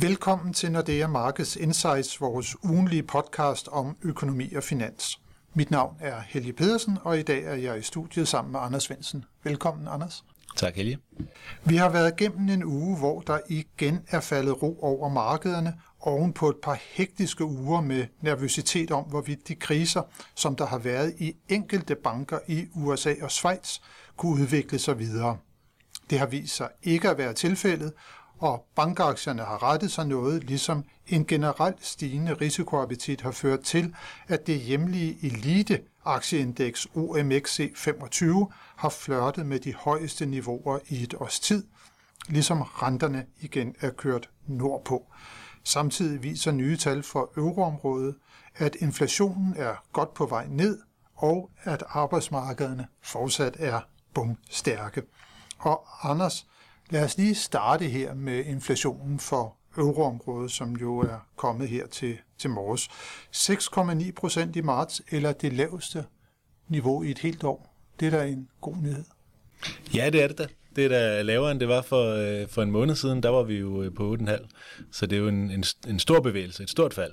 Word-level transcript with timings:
Velkommen 0.00 0.52
til 0.52 0.72
Nordea 0.72 1.06
Markets 1.06 1.56
Insights, 1.56 2.20
vores 2.20 2.56
ugenlige 2.64 3.02
podcast 3.02 3.68
om 3.68 3.96
økonomi 4.02 4.54
og 4.54 4.62
finans. 4.62 5.20
Mit 5.54 5.70
navn 5.70 5.96
er 6.00 6.20
Helge 6.20 6.52
Pedersen, 6.52 6.98
og 7.02 7.18
i 7.18 7.22
dag 7.22 7.44
er 7.44 7.54
jeg 7.54 7.78
i 7.78 7.82
studiet 7.82 8.28
sammen 8.28 8.52
med 8.52 8.60
Anders 8.60 8.82
Svendsen. 8.82 9.24
Velkommen, 9.44 9.88
Anders. 9.88 10.24
Tak, 10.56 10.74
Helge. 10.74 10.98
Vi 11.64 11.76
har 11.76 11.88
været 11.88 12.12
igennem 12.20 12.48
en 12.48 12.64
uge, 12.64 12.98
hvor 12.98 13.20
der 13.20 13.38
igen 13.48 14.00
er 14.08 14.20
faldet 14.20 14.62
ro 14.62 14.78
over 14.82 15.08
markederne, 15.08 15.74
oven 16.00 16.32
på 16.32 16.48
et 16.48 16.56
par 16.62 16.78
hektiske 16.82 17.44
uger 17.44 17.80
med 17.80 18.06
nervøsitet 18.20 18.90
om, 18.90 19.04
hvorvidt 19.04 19.48
de 19.48 19.54
kriser, 19.54 20.02
som 20.34 20.56
der 20.56 20.66
har 20.66 20.78
været 20.78 21.14
i 21.18 21.32
enkelte 21.48 21.94
banker 21.94 22.38
i 22.46 22.66
USA 22.74 23.14
og 23.22 23.30
Schweiz, 23.30 23.78
kunne 24.16 24.42
udvikle 24.42 24.78
sig 24.78 24.98
videre. 24.98 25.38
Det 26.10 26.18
har 26.18 26.26
vist 26.26 26.56
sig 26.56 26.68
ikke 26.82 27.10
at 27.10 27.18
være 27.18 27.32
tilfældet, 27.32 27.92
og 28.38 28.66
bankaktierne 28.74 29.42
har 29.42 29.62
rettet 29.62 29.92
sig 29.92 30.06
noget, 30.06 30.44
ligesom 30.44 30.84
en 31.06 31.26
generelt 31.26 31.86
stigende 31.86 32.34
risikoappetit 32.34 33.20
har 33.20 33.30
ført 33.30 33.60
til, 33.60 33.94
at 34.28 34.46
det 34.46 34.60
hjemlige 34.60 35.18
elite 35.22 35.80
aktieindeks 36.04 36.86
OMXC 36.94 37.72
25 37.76 38.48
har 38.76 38.88
flørtet 38.88 39.46
med 39.46 39.60
de 39.60 39.74
højeste 39.74 40.26
niveauer 40.26 40.78
i 40.88 41.02
et 41.02 41.14
års 41.14 41.40
tid, 41.40 41.66
ligesom 42.28 42.62
renterne 42.62 43.26
igen 43.40 43.74
er 43.80 43.90
kørt 43.90 44.30
nordpå. 44.46 45.06
Samtidig 45.64 46.22
viser 46.22 46.52
nye 46.52 46.76
tal 46.76 47.02
for 47.02 47.32
euroområdet, 47.36 48.14
at 48.56 48.76
inflationen 48.80 49.54
er 49.56 49.74
godt 49.92 50.14
på 50.14 50.26
vej 50.26 50.46
ned, 50.48 50.78
og 51.14 51.50
at 51.62 51.84
arbejdsmarkederne 51.88 52.86
fortsat 53.02 53.56
er 53.58 53.80
bumstærke. 54.14 55.02
Og 55.58 56.10
Anders, 56.10 56.46
lad 56.90 57.04
os 57.04 57.16
lige 57.16 57.34
starte 57.34 57.84
her 57.84 58.14
med 58.14 58.44
inflationen 58.44 59.18
for 59.18 59.56
euroområdet, 59.78 60.50
som 60.50 60.76
jo 60.76 60.98
er 60.98 61.26
kommet 61.36 61.68
her 61.68 61.86
til, 61.86 62.18
til 62.38 62.50
morges. 62.50 62.88
6,9 63.36 64.12
procent 64.12 64.56
i 64.56 64.60
marts, 64.60 65.02
eller 65.10 65.32
det 65.32 65.52
laveste 65.52 66.04
niveau 66.68 67.02
i 67.02 67.10
et 67.10 67.18
helt 67.18 67.44
år. 67.44 67.74
Det 68.00 68.06
er 68.06 68.10
da 68.10 68.26
en 68.26 68.48
god 68.60 68.76
nyhed. 68.76 69.04
Ja, 69.94 70.10
det 70.10 70.22
er 70.22 70.26
det 70.28 70.38
da. 70.38 70.46
Det 70.76 70.84
er 70.84 70.88
da 70.88 71.22
lavere, 71.22 71.50
end 71.50 71.60
det 71.60 71.68
var 71.68 71.82
for, 71.82 72.14
øh, 72.14 72.48
for 72.48 72.62
en 72.62 72.70
måned 72.70 72.94
siden. 72.94 73.22
Der 73.22 73.28
var 73.28 73.42
vi 73.42 73.54
jo 73.54 73.82
øh, 73.82 73.94
på 73.94 74.16
8,5. 74.20 74.48
Så 74.92 75.06
det 75.06 75.16
er 75.16 75.20
jo 75.20 75.28
en, 75.28 75.50
en, 75.50 75.64
en 75.88 75.98
stor 75.98 76.20
bevægelse, 76.20 76.62
et 76.62 76.70
stort 76.70 76.94
fald. 76.94 77.12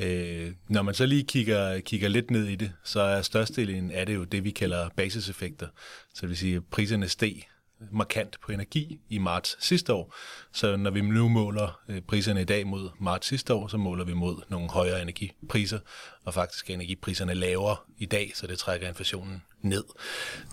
Øh, 0.00 0.52
når 0.68 0.82
man 0.82 0.94
så 0.94 1.06
lige 1.06 1.24
kigger, 1.24 1.80
kigger 1.80 2.08
lidt 2.08 2.30
ned 2.30 2.44
i 2.44 2.54
det, 2.54 2.72
så 2.84 3.00
er 3.00 3.22
størstedelen 3.22 3.90
af 3.90 4.06
det 4.06 4.14
jo 4.14 4.24
det, 4.24 4.44
vi 4.44 4.50
kalder 4.50 4.88
basiseffekter. 4.96 5.66
Så 6.14 6.20
det 6.20 6.28
vil 6.28 6.36
sige, 6.36 6.56
at 6.56 6.62
priserne 6.70 7.08
steg 7.08 7.46
markant 7.92 8.38
på 8.42 8.52
energi 8.52 9.00
i 9.08 9.18
marts 9.18 9.56
sidste 9.60 9.92
år. 9.92 10.14
Så 10.52 10.76
når 10.76 10.90
vi 10.90 11.00
nu 11.00 11.28
måler 11.28 11.80
øh, 11.88 12.00
priserne 12.00 12.40
i 12.40 12.44
dag 12.44 12.66
mod 12.66 12.90
marts 13.00 13.28
sidste 13.28 13.54
år, 13.54 13.68
så 13.68 13.76
måler 13.76 14.04
vi 14.04 14.12
mod 14.12 14.36
nogle 14.48 14.70
højere 14.70 15.02
energipriser, 15.02 15.78
og 16.24 16.34
faktisk 16.34 16.70
er 16.70 16.74
energipriserne 16.74 17.34
lavere 17.34 17.76
i 17.98 18.06
dag, 18.06 18.32
så 18.34 18.46
det 18.46 18.58
trækker 18.58 18.88
inflationen 18.88 19.42
ned. 19.62 19.84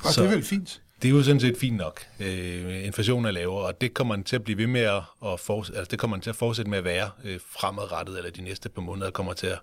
Og 0.03 0.13
så, 0.13 0.21
det 0.21 0.27
er 0.27 0.35
vel 0.35 0.43
fint? 0.43 0.81
Det 1.01 1.07
er 1.07 1.11
jo 1.11 1.23
sådan 1.23 1.39
set 1.39 1.57
fint 1.57 1.77
nok. 1.77 2.01
Øh, 2.19 2.85
inflationen 2.85 3.25
er 3.25 3.31
lavere, 3.31 3.65
og 3.65 3.81
det 3.81 3.93
kommer 3.93 4.15
den 4.15 4.23
til 4.23 4.35
at 4.35 4.43
blive 4.43 4.57
ved 4.57 4.67
med 4.67 4.81
at, 4.81 5.01
at 5.25 5.39
for, 5.39 5.57
altså 5.57 5.87
det 5.91 5.99
kommer 5.99 6.17
den 6.17 6.21
til 6.21 6.29
at 6.29 6.35
fortsætte 6.35 6.71
med 6.71 6.77
at 6.77 6.83
være 6.83 7.11
øh, 7.23 7.39
fremadrettet, 7.49 8.17
eller 8.17 8.31
de 8.31 8.41
næste 8.41 8.69
par 8.69 8.81
måneder 8.81 9.11
kommer 9.11 9.33
til 9.33 9.47
at 9.47 9.59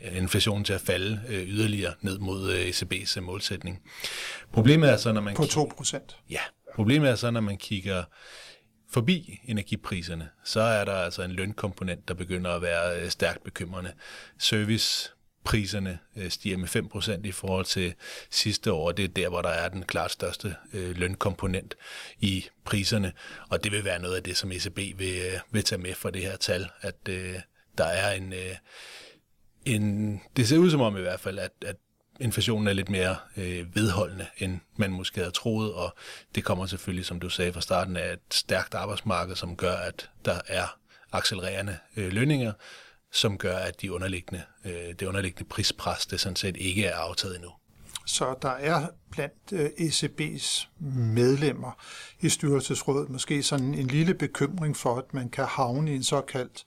inflationen 0.00 0.64
til 0.64 0.72
at 0.72 0.80
falde 0.80 1.20
øh, 1.28 1.48
yderligere 1.48 1.94
ned 2.00 2.18
mod 2.18 2.52
øh, 2.52 2.68
ECB's 2.68 3.16
øh, 3.16 3.22
målsætning. 3.22 3.82
Problemet 4.52 4.90
er 4.90 4.96
så, 4.96 5.12
når 5.12 5.20
man... 5.20 5.34
På 5.34 5.44
2 5.44 5.72
procent? 5.76 6.16
Ja, 6.30 6.40
Problemet 6.78 7.10
er 7.10 7.14
så, 7.14 7.30
når 7.30 7.40
man 7.40 7.56
kigger 7.56 8.04
forbi 8.90 9.40
energipriserne, 9.44 10.28
så 10.44 10.60
er 10.60 10.84
der 10.84 10.92
altså 10.92 11.22
en 11.22 11.30
lønkomponent, 11.30 12.08
der 12.08 12.14
begynder 12.14 12.50
at 12.50 12.62
være 12.62 13.00
øh, 13.00 13.10
stærkt 13.10 13.44
bekymrende. 13.44 13.92
Servicepriserne 14.38 15.14
priserne 15.44 15.98
stiger 16.28 16.56
med 16.56 16.68
5% 16.68 17.26
i 17.28 17.32
forhold 17.32 17.64
til 17.64 17.94
sidste 18.30 18.72
år, 18.72 18.92
det 18.92 19.04
er 19.04 19.08
der, 19.08 19.28
hvor 19.28 19.42
der 19.42 19.48
er 19.48 19.68
den 19.68 19.82
klart 19.82 20.10
største 20.10 20.54
øh, 20.72 20.96
lønkomponent 20.96 21.74
i 22.20 22.44
priserne, 22.64 23.12
og 23.48 23.64
det 23.64 23.72
vil 23.72 23.84
være 23.84 24.02
noget 24.02 24.16
af 24.16 24.22
det, 24.22 24.36
som 24.36 24.52
ECB 24.52 24.76
vil, 24.76 25.40
vil 25.50 25.64
tage 25.64 25.80
med 25.80 25.94
for 25.94 26.10
det 26.10 26.22
her 26.22 26.36
tal, 26.36 26.68
at 26.80 27.06
der 27.78 27.84
er 27.84 28.12
en, 28.12 28.34
en, 29.64 30.20
det 30.36 30.48
ser 30.48 30.58
ud 30.58 30.70
som 30.70 30.80
om 30.80 30.96
i 30.96 31.00
hvert 31.00 31.20
fald, 31.20 31.38
at, 31.38 31.52
at 31.66 31.76
inflationen 32.20 32.68
er 32.68 32.72
lidt 32.72 32.88
mere 32.88 33.16
øh, 33.36 33.76
vedholdende, 33.76 34.26
end 34.38 34.60
man 34.76 34.92
måske 34.92 35.20
havde 35.20 35.30
troet, 35.30 35.72
og 35.72 35.94
det 36.34 36.44
kommer 36.44 36.66
selvfølgelig, 36.66 37.06
som 37.06 37.20
du 37.20 37.28
sagde 37.28 37.52
fra 37.52 37.60
starten, 37.60 37.96
af 37.96 38.12
et 38.12 38.34
stærkt 38.34 38.74
arbejdsmarked, 38.74 39.36
som 39.36 39.56
gør, 39.56 39.76
at 39.76 40.10
der 40.24 40.40
er 40.46 40.78
accelererende 41.12 41.78
øh, 41.96 42.12
lønninger, 42.12 42.52
som 43.12 43.38
gør, 43.38 43.56
at 43.56 43.80
de 43.80 43.92
underliggende, 43.92 44.42
øh, 44.64 44.72
det 44.72 45.02
underliggende 45.02 45.48
prispres, 45.48 46.06
det 46.06 46.20
sådan 46.20 46.36
set 46.36 46.56
ikke 46.56 46.84
er 46.84 46.96
aftaget 46.96 47.36
endnu. 47.36 47.50
Så 48.06 48.34
der 48.42 48.50
er 48.50 48.86
blandt 49.10 49.52
øh, 49.52 49.66
ECB's 49.66 50.66
medlemmer 50.90 51.84
i 52.20 52.28
styrelsesrådet 52.28 53.10
måske 53.10 53.42
sådan 53.42 53.74
en 53.74 53.86
lille 53.86 54.14
bekymring 54.14 54.76
for, 54.76 54.96
at 54.96 55.14
man 55.14 55.28
kan 55.28 55.44
havne 55.44 55.92
i 55.92 55.96
en 55.96 56.02
såkaldt 56.02 56.64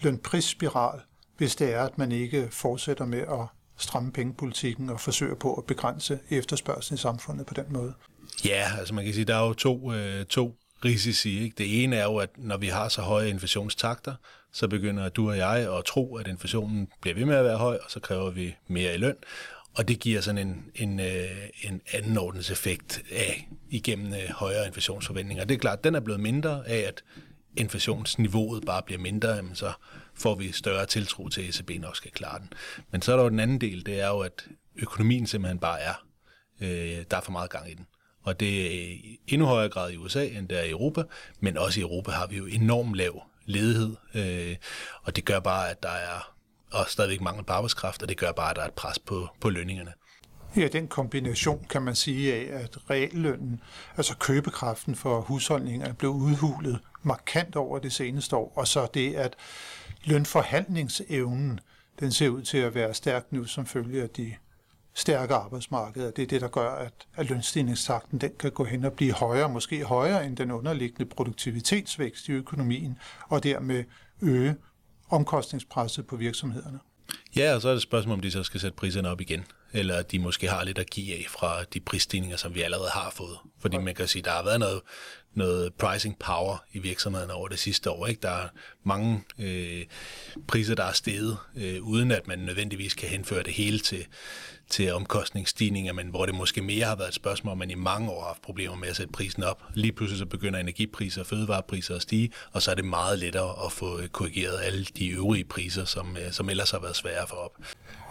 lønprisspiral, 0.00 1.00
hvis 1.36 1.56
det 1.56 1.74
er, 1.74 1.82
at 1.82 1.98
man 1.98 2.12
ikke 2.12 2.48
fortsætter 2.50 3.04
med 3.04 3.18
at 3.18 3.46
stramme 3.76 4.12
pengepolitikken 4.12 4.90
og 4.90 5.00
forsøger 5.00 5.34
på 5.34 5.54
at 5.54 5.64
begrænse 5.64 6.18
efterspørgselen 6.30 6.94
i 6.94 7.00
samfundet 7.00 7.46
på 7.46 7.54
den 7.54 7.64
måde? 7.68 7.94
Ja, 8.44 8.64
altså 8.78 8.94
man 8.94 9.04
kan 9.04 9.14
sige, 9.14 9.24
der 9.24 9.36
er 9.36 9.46
jo 9.46 9.52
to, 9.52 9.92
øh, 9.92 10.24
to 10.24 10.56
risici. 10.84 11.42
Ikke? 11.42 11.54
Det 11.58 11.84
ene 11.84 11.96
er 11.96 12.04
jo, 12.04 12.16
at 12.16 12.30
når 12.36 12.56
vi 12.56 12.66
har 12.66 12.88
så 12.88 13.02
høje 13.02 13.28
inflationstakter, 13.28 14.14
så 14.52 14.68
begynder 14.68 15.08
du 15.08 15.30
og 15.30 15.36
jeg 15.36 15.76
at 15.78 15.84
tro, 15.84 16.16
at 16.16 16.28
inflationen 16.28 16.88
bliver 17.00 17.14
ved 17.14 17.24
med 17.24 17.36
at 17.36 17.44
være 17.44 17.56
høj, 17.56 17.78
og 17.84 17.90
så 17.90 18.00
kræver 18.00 18.30
vi 18.30 18.56
mere 18.66 18.94
i 18.94 18.98
løn. 18.98 19.16
Og 19.74 19.88
det 19.88 20.00
giver 20.00 20.20
sådan 20.20 20.48
en, 20.48 20.64
en, 20.74 21.00
øh, 21.00 21.48
en 21.62 21.80
effekt 22.50 23.02
af 23.12 23.48
igennem 23.70 24.12
øh, 24.12 24.30
højere 24.30 24.66
inflationsforventninger. 24.66 25.44
Det 25.44 25.54
er 25.54 25.58
klart, 25.58 25.84
den 25.84 25.94
er 25.94 26.00
blevet 26.00 26.20
mindre 26.20 26.68
af, 26.68 26.78
at 26.78 27.02
inflationsniveauet 27.56 28.64
bare 28.66 28.82
bliver 28.82 29.00
mindre, 29.00 29.30
jamen 29.30 29.54
så 29.54 29.72
får 30.16 30.34
vi 30.34 30.52
større 30.52 30.86
tiltro 30.86 31.28
til, 31.28 31.42
at 31.42 31.48
ECB 31.48 31.70
nok 31.80 31.96
skal 31.96 32.10
klare 32.10 32.38
den. 32.38 32.52
Men 32.90 33.02
så 33.02 33.12
er 33.12 33.16
der 33.16 33.24
jo 33.24 33.30
den 33.30 33.40
anden 33.40 33.60
del, 33.60 33.86
det 33.86 34.00
er 34.00 34.08
jo, 34.08 34.20
at 34.20 34.48
økonomien 34.76 35.26
simpelthen 35.26 35.58
bare 35.58 35.80
er. 35.80 35.94
Øh, 36.60 37.04
der 37.10 37.16
er 37.16 37.20
for 37.20 37.32
meget 37.32 37.50
gang 37.50 37.70
i 37.70 37.74
den. 37.74 37.86
Og 38.22 38.40
det 38.40 38.66
er 38.66 38.70
i 38.70 39.20
endnu 39.26 39.46
højere 39.46 39.68
grad 39.68 39.92
i 39.92 39.96
USA, 39.96 40.26
end 40.26 40.48
der 40.48 40.58
er 40.58 40.64
i 40.64 40.70
Europa, 40.70 41.02
men 41.40 41.58
også 41.58 41.80
i 41.80 41.82
Europa 41.82 42.10
har 42.10 42.26
vi 42.26 42.36
jo 42.36 42.46
enormt 42.46 42.94
lav 42.94 43.22
ledighed, 43.46 43.96
øh, 44.14 44.56
og 45.02 45.16
det 45.16 45.24
gør 45.24 45.40
bare, 45.40 45.70
at 45.70 45.82
der 45.82 45.88
er 45.88 46.34
og 46.74 46.88
stadigvæk 46.88 47.20
mangel 47.20 47.44
på 47.44 47.52
arbejdskraft, 47.52 48.02
og 48.02 48.08
det 48.08 48.16
gør 48.16 48.32
bare, 48.32 48.50
at 48.50 48.56
der 48.56 48.62
er 48.62 48.66
et 48.66 48.74
pres 48.74 48.98
på, 48.98 49.28
på 49.40 49.50
lønningerne. 49.50 49.92
Ja, 50.56 50.68
den 50.68 50.88
kombination 50.88 51.66
kan 51.70 51.82
man 51.82 51.94
sige 51.94 52.34
af, 52.34 52.62
at 52.62 52.90
reallønnen, 52.90 53.60
altså 53.96 54.16
købekraften 54.16 54.94
for 54.94 55.20
husholdninger, 55.20 55.86
er 55.86 55.92
blevet 55.92 56.14
udhulet 56.14 56.78
markant 57.02 57.56
over 57.56 57.78
det 57.78 57.92
seneste 57.92 58.36
år, 58.36 58.52
og 58.56 58.68
så 58.68 58.86
det, 58.94 59.14
at 59.14 59.36
lønforhandlingsevnen, 60.04 61.60
den 62.00 62.12
ser 62.12 62.28
ud 62.28 62.42
til 62.42 62.58
at 62.58 62.74
være 62.74 62.94
stærk 62.94 63.32
nu 63.32 63.44
som 63.44 63.66
følge 63.66 64.02
af 64.02 64.10
de 64.10 64.34
stærke 64.94 65.34
arbejdsmarkeder. 65.34 66.10
Det 66.10 66.22
er 66.22 66.26
det, 66.26 66.40
der 66.40 66.48
gør, 66.48 66.70
at, 66.70 66.92
at 67.16 67.28
lønstigningstakten 67.28 68.18
den 68.18 68.30
kan 68.38 68.50
gå 68.50 68.64
hen 68.64 68.84
og 68.84 68.92
blive 68.92 69.12
højere, 69.12 69.48
måske 69.48 69.84
højere 69.84 70.26
end 70.26 70.36
den 70.36 70.50
underliggende 70.50 71.04
produktivitetsvækst 71.04 72.28
i 72.28 72.32
økonomien, 72.32 72.98
og 73.28 73.42
dermed 73.42 73.84
øge 74.22 74.56
omkostningspresset 75.10 76.06
på 76.06 76.16
virksomhederne. 76.16 76.78
Ja, 77.36 77.54
og 77.54 77.62
så 77.62 77.68
er 77.68 77.72
det 77.72 77.76
et 77.78 77.82
spørgsmål, 77.82 78.14
om 78.14 78.20
de 78.20 78.30
så 78.30 78.42
skal 78.42 78.60
sætte 78.60 78.76
priserne 78.76 79.08
op 79.08 79.20
igen, 79.20 79.44
eller 79.74 80.02
de 80.02 80.18
måske 80.18 80.48
har 80.48 80.64
lidt 80.64 80.78
at 80.78 80.90
give 80.90 81.14
af 81.14 81.26
fra 81.28 81.64
de 81.64 81.80
prisstigninger, 81.80 82.36
som 82.36 82.54
vi 82.54 82.62
allerede 82.62 82.90
har 82.92 83.12
fået. 83.16 83.38
Fordi 83.60 83.78
man 83.78 83.94
kan 83.94 84.08
sige, 84.08 84.22
der 84.22 84.30
har 84.30 84.44
været 84.44 84.60
noget, 84.60 84.80
noget 85.34 85.74
pricing 85.74 86.18
power 86.18 86.64
i 86.72 86.78
virksomheden 86.78 87.30
over 87.30 87.48
det 87.48 87.58
sidste 87.58 87.90
år. 87.90 88.06
Ikke? 88.06 88.20
Der 88.20 88.30
er 88.30 88.48
mange 88.84 89.24
øh, 89.38 89.84
priser, 90.48 90.74
der 90.74 90.84
er 90.84 90.92
steget, 90.92 91.36
øh, 91.56 91.82
uden 91.82 92.10
at 92.10 92.26
man 92.26 92.38
nødvendigvis 92.38 92.94
kan 92.94 93.08
henføre 93.08 93.42
det 93.42 93.52
hele 93.52 93.78
til, 93.78 94.06
til 94.70 94.92
omkostningsstigninger, 94.92 95.92
men 95.92 96.08
hvor 96.08 96.26
det 96.26 96.34
måske 96.34 96.62
mere 96.62 96.84
har 96.84 96.96
været 96.96 97.08
et 97.08 97.14
spørgsmål, 97.14 97.52
om 97.52 97.58
man 97.58 97.70
i 97.70 97.74
mange 97.74 98.10
år 98.10 98.20
har 98.20 98.28
haft 98.28 98.42
problemer 98.42 98.76
med 98.76 98.88
at 98.88 98.96
sætte 98.96 99.12
prisen 99.12 99.42
op. 99.42 99.62
Lige 99.74 99.92
pludselig 99.92 100.18
så 100.18 100.26
begynder 100.26 100.58
energipriser 100.58 101.20
og 101.20 101.26
fødevarepriser 101.26 101.96
at 101.96 102.02
stige, 102.02 102.30
og 102.52 102.62
så 102.62 102.70
er 102.70 102.74
det 102.74 102.84
meget 102.84 103.18
lettere 103.18 103.66
at 103.66 103.72
få 103.72 104.00
korrigeret 104.12 104.60
alle 104.62 104.84
de 104.84 105.08
øvrige 105.08 105.44
priser, 105.44 105.84
som, 105.84 106.16
øh, 106.16 106.32
som 106.32 106.50
ellers 106.50 106.70
har 106.70 106.78
været 106.78 106.96
svære 106.96 107.26
for 107.28 107.36
op. 107.36 107.52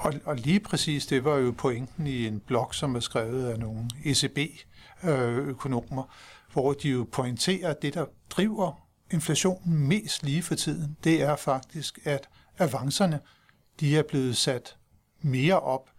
Og, 0.03 0.13
og 0.25 0.35
lige 0.35 0.59
præcis 0.59 1.05
det 1.05 1.23
var 1.23 1.35
jo 1.35 1.53
pointen 1.57 2.07
i 2.07 2.27
en 2.27 2.39
blog, 2.39 2.75
som 2.75 2.95
er 2.95 2.99
skrevet 2.99 3.47
af 3.47 3.59
nogle 3.59 3.89
ECB-økonomer, 4.05 6.03
øh, 6.03 6.53
hvor 6.53 6.73
de 6.73 6.89
jo 6.89 7.07
pointerer, 7.11 7.69
at 7.69 7.81
det, 7.81 7.93
der 7.93 8.05
driver 8.29 8.87
inflationen 9.11 9.87
mest 9.87 10.23
lige 10.23 10.43
for 10.43 10.55
tiden, 10.55 10.97
det 11.03 11.21
er 11.21 11.35
faktisk, 11.35 11.99
at 12.03 12.29
avancerne 12.57 13.19
de 13.79 13.97
er 13.97 14.03
blevet 14.03 14.37
sat 14.37 14.77
mere 15.21 15.59
op, 15.59 15.89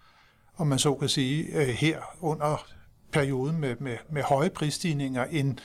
om 0.56 0.66
man 0.66 0.78
så 0.78 0.94
kan 0.94 1.08
sige, 1.08 1.44
øh, 1.44 1.68
her 1.68 2.00
under 2.20 2.66
perioden 3.12 3.60
med, 3.60 3.76
med, 3.80 3.96
med 4.10 4.22
høje 4.22 4.50
prisstigninger, 4.50 5.24
end 5.24 5.58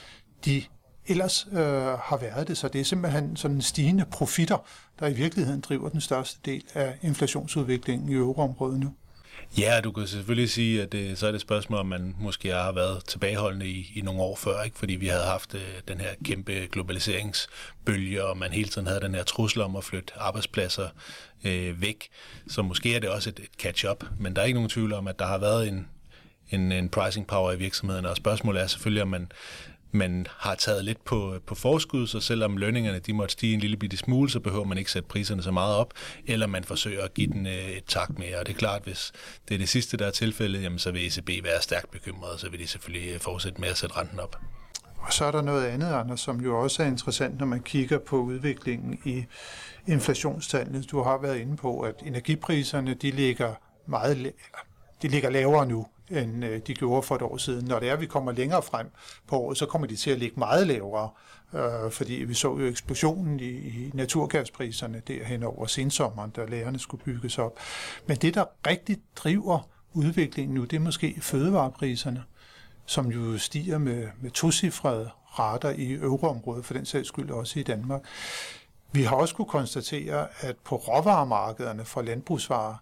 de 0.44 0.62
ellers 1.10 1.46
øh, 1.52 1.58
har 1.98 2.16
været 2.20 2.48
det. 2.48 2.58
Så 2.58 2.68
det 2.68 2.80
er 2.80 2.84
simpelthen 2.84 3.36
sådan 3.36 3.62
stigende 3.62 4.04
profitter, 4.12 4.66
der 5.00 5.06
i 5.06 5.12
virkeligheden 5.12 5.60
driver 5.60 5.88
den 5.88 6.00
største 6.00 6.40
del 6.44 6.64
af 6.74 6.98
inflationsudviklingen 7.02 8.08
i 8.08 8.14
euroområdet 8.14 8.80
nu. 8.80 8.94
Ja, 9.58 9.80
du 9.84 9.92
kan 9.92 10.06
selvfølgelig 10.06 10.50
sige, 10.50 10.82
at 10.82 10.92
det, 10.92 11.18
så 11.18 11.26
er 11.26 11.30
det 11.30 11.36
et 11.36 11.42
spørgsmål, 11.42 11.80
om 11.80 11.86
man 11.86 12.16
måske 12.20 12.48
har 12.48 12.72
været 12.72 13.04
tilbageholdende 13.04 13.66
i, 13.66 13.92
i 13.94 14.00
nogle 14.00 14.20
år 14.20 14.36
før, 14.36 14.62
ikke? 14.62 14.78
fordi 14.78 14.94
vi 14.94 15.06
havde 15.06 15.24
haft 15.24 15.54
øh, 15.54 15.60
den 15.88 16.00
her 16.00 16.08
kæmpe 16.24 16.52
globaliseringsbølge, 16.72 18.24
og 18.24 18.36
man 18.36 18.52
hele 18.52 18.68
tiden 18.68 18.86
havde 18.86 19.00
den 19.00 19.14
her 19.14 19.22
trussel 19.22 19.62
om 19.62 19.76
at 19.76 19.84
flytte 19.84 20.12
arbejdspladser 20.16 20.88
øh, 21.44 21.82
væk. 21.82 22.08
Så 22.48 22.62
måske 22.62 22.96
er 22.96 23.00
det 23.00 23.08
også 23.08 23.30
et, 23.30 23.38
et 23.38 23.50
catch-up, 23.58 24.04
men 24.18 24.36
der 24.36 24.42
er 24.42 24.46
ikke 24.46 24.58
nogen 24.58 24.70
tvivl 24.70 24.92
om, 24.92 25.08
at 25.08 25.18
der 25.18 25.26
har 25.26 25.38
været 25.38 25.68
en, 25.68 25.88
en, 26.50 26.72
en 26.72 26.88
pricing 26.88 27.26
power 27.26 27.52
i 27.52 27.58
virksomheden, 27.58 28.06
og 28.06 28.16
spørgsmålet 28.16 28.62
er 28.62 28.66
selvfølgelig, 28.66 29.02
om 29.02 29.08
man 29.08 29.32
man 29.92 30.26
har 30.38 30.54
taget 30.54 30.84
lidt 30.84 31.04
på, 31.04 31.34
på 31.46 31.54
forskud, 31.54 32.06
så 32.06 32.20
selvom 32.20 32.56
lønningerne 32.56 32.98
de 32.98 33.12
måtte 33.12 33.32
stige 33.32 33.54
en 33.54 33.60
lille 33.60 33.76
bitte 33.76 33.96
smule, 33.96 34.30
så 34.30 34.40
behøver 34.40 34.64
man 34.64 34.78
ikke 34.78 34.90
sætte 34.90 35.08
priserne 35.08 35.42
så 35.42 35.50
meget 35.50 35.76
op, 35.76 35.94
eller 36.26 36.46
man 36.46 36.64
forsøger 36.64 37.04
at 37.04 37.14
give 37.14 37.26
den 37.26 37.46
øh, 37.46 37.70
et 37.70 37.84
tak 37.84 38.18
mere. 38.18 38.38
Og 38.38 38.46
det 38.46 38.52
er 38.52 38.58
klart, 38.58 38.82
hvis 38.84 39.12
det 39.48 39.54
er 39.54 39.58
det 39.58 39.68
sidste, 39.68 39.96
der 39.96 40.06
er 40.06 40.10
tilfældet, 40.10 40.62
jamen, 40.62 40.78
så 40.78 40.90
vil 40.90 41.06
ECB 41.06 41.44
være 41.44 41.62
stærkt 41.62 41.90
bekymret, 41.90 42.40
så 42.40 42.50
vil 42.50 42.60
de 42.60 42.66
selvfølgelig 42.66 43.14
øh, 43.14 43.20
fortsætte 43.20 43.60
med 43.60 43.68
at 43.68 43.76
sætte 43.76 43.96
renten 43.96 44.20
op. 44.20 44.36
Og 44.98 45.12
så 45.12 45.24
er 45.24 45.30
der 45.30 45.42
noget 45.42 45.66
andet, 45.66 45.92
Anders, 45.92 46.20
som 46.20 46.40
jo 46.40 46.60
også 46.60 46.82
er 46.82 46.86
interessant, 46.86 47.38
når 47.38 47.46
man 47.46 47.60
kigger 47.60 47.98
på 47.98 48.16
udviklingen 48.16 48.98
i 49.04 49.24
inflationstallene. 49.86 50.82
Du 50.82 51.02
har 51.02 51.18
været 51.18 51.38
inde 51.38 51.56
på, 51.56 51.80
at 51.80 51.94
energipriserne 52.06 52.94
de 52.94 53.10
ligger 53.10 53.54
meget 53.86 54.32
de 55.02 55.08
ligger 55.08 55.30
lavere 55.30 55.66
nu, 55.66 55.86
end 56.10 56.44
øh, 56.44 56.60
de 56.66 56.74
gjorde 56.74 57.02
for 57.02 57.14
et 57.14 57.22
år 57.22 57.36
siden. 57.36 57.64
Når 57.64 57.78
det 57.78 57.88
er, 57.88 57.92
at 57.92 58.00
vi 58.00 58.06
kommer 58.06 58.32
længere 58.32 58.62
frem 58.62 58.90
på 59.26 59.36
året, 59.36 59.58
så 59.58 59.66
kommer 59.66 59.86
de 59.86 59.96
til 59.96 60.10
at 60.10 60.18
ligge 60.18 60.38
meget 60.38 60.66
lavere, 60.66 61.10
øh, 61.54 61.90
fordi 61.90 62.14
vi 62.14 62.34
så 62.34 62.48
jo 62.48 62.66
eksplosionen 62.66 63.40
i, 63.40 63.50
i 63.50 63.90
naturgaspriserne 63.94 65.02
derhen 65.08 65.42
over 65.42 65.66
sensommeren, 65.66 66.30
da 66.30 66.44
lærerne 66.44 66.78
skulle 66.78 67.04
bygges 67.04 67.38
op. 67.38 67.58
Men 68.06 68.16
det, 68.16 68.34
der 68.34 68.44
rigtig 68.66 68.96
driver 69.16 69.68
udviklingen 69.92 70.54
nu, 70.54 70.64
det 70.64 70.76
er 70.76 70.80
måske 70.80 71.16
fødevarepriserne, 71.20 72.24
som 72.86 73.06
jo 73.06 73.38
stiger 73.38 73.78
med, 73.78 74.08
med 74.20 74.30
tocifrede 74.30 75.10
rater 75.38 75.70
i 75.70 75.92
euroområdet, 75.92 76.64
for 76.64 76.74
den 76.74 76.86
sags 76.86 77.08
skyld 77.08 77.30
også 77.30 77.60
i 77.60 77.62
Danmark. 77.62 78.02
Vi 78.92 79.02
har 79.02 79.16
også 79.16 79.34
kunne 79.34 79.48
konstatere, 79.48 80.28
at 80.40 80.56
på 80.64 80.76
råvaremarkederne 80.76 81.84
for 81.84 82.02
landbrugsvarer, 82.02 82.74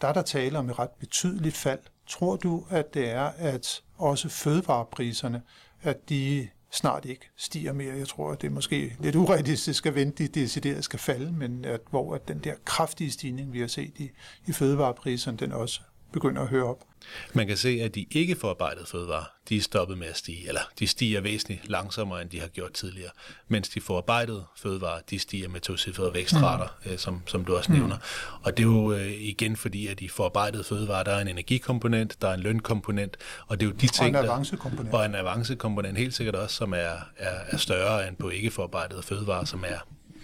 der 0.00 0.08
er 0.08 0.12
der 0.12 0.22
tale 0.22 0.58
om 0.58 0.70
et 0.70 0.78
ret 0.78 0.90
betydeligt 0.90 1.56
fald 1.56 1.78
Tror 2.06 2.36
du, 2.36 2.64
at 2.70 2.94
det 2.94 3.10
er, 3.10 3.30
at 3.36 3.82
også 3.98 4.28
fødevarepriserne, 4.28 5.42
at 5.82 6.08
de 6.08 6.48
snart 6.70 7.04
ikke 7.04 7.30
stiger 7.36 7.72
mere. 7.72 7.96
Jeg 7.96 8.08
tror, 8.08 8.32
at 8.32 8.42
det 8.42 8.46
er 8.46 8.52
måske 8.52 8.96
lidt 9.00 9.16
urealistisk 9.16 9.86
at 9.86 9.94
vente, 9.94 10.24
de 10.24 10.40
decideret 10.40 10.84
skal 10.84 10.98
falde, 10.98 11.32
men 11.32 11.64
at, 11.64 11.80
hvor 11.90 12.14
at 12.14 12.28
den 12.28 12.38
der 12.38 12.54
kraftige 12.64 13.10
stigning, 13.10 13.52
vi 13.52 13.60
har 13.60 13.66
set 13.66 13.92
i, 13.98 14.10
i 14.46 14.52
fødevarepriserne, 14.52 15.36
den 15.36 15.52
også 15.52 15.80
begynder 16.14 16.42
at 16.42 16.48
høre 16.48 16.64
op. 16.64 16.84
Man 17.32 17.46
kan 17.46 17.56
se, 17.56 17.80
at 17.82 17.94
de 17.94 18.06
ikke 18.10 18.36
forarbejdede 18.36 18.86
fødevarer, 18.86 19.24
de 19.48 19.56
er 19.56 19.60
stoppet 19.60 19.98
med 19.98 20.06
at 20.06 20.16
stige, 20.16 20.48
eller 20.48 20.60
de 20.78 20.86
stiger 20.86 21.20
væsentligt 21.20 21.68
langsommere, 21.68 22.22
end 22.22 22.30
de 22.30 22.40
har 22.40 22.46
gjort 22.46 22.72
tidligere, 22.72 23.10
mens 23.48 23.68
de 23.68 23.80
forarbejdede 23.80 24.44
fødevarer, 24.56 25.00
de 25.10 25.18
stiger 25.18 25.48
med 25.48 25.60
tocifrede 25.60 26.14
vækstrater, 26.14 26.66
mm. 26.84 26.90
øh, 26.90 26.98
som, 26.98 27.22
som 27.26 27.44
du 27.44 27.56
også 27.56 27.72
mm. 27.72 27.78
nævner. 27.78 27.96
Og 28.42 28.56
det 28.56 28.62
er 28.62 28.66
jo 28.68 28.92
øh, 28.92 29.12
igen 29.12 29.56
fordi, 29.56 29.86
at 29.86 30.00
de 30.00 30.08
forarbejdede 30.08 30.64
fødevarer, 30.64 31.02
der 31.02 31.12
er 31.12 31.20
en 31.20 31.28
energikomponent, 31.28 32.22
der 32.22 32.28
er 32.28 32.34
en 32.34 32.40
lønkomponent, 32.40 33.16
og 33.46 33.60
det 33.60 33.66
er 33.66 33.70
jo 33.70 33.76
de 33.76 33.86
ting, 33.86 34.16
og 34.16 34.24
en 34.24 34.28
avancekomponent. 34.30 34.92
Der, 34.92 34.98
og 34.98 35.06
en 35.06 35.14
avancekomponent 35.14 35.98
helt 35.98 36.14
sikkert 36.14 36.34
også, 36.34 36.56
som 36.56 36.72
er, 36.72 36.96
er, 37.16 37.38
er 37.46 37.56
større 37.56 38.08
end 38.08 38.16
på 38.16 38.28
ikke 38.28 38.50
forarbejdede 38.50 39.02
fødevarer, 39.02 39.44
som 39.44 39.64
er 39.66 39.78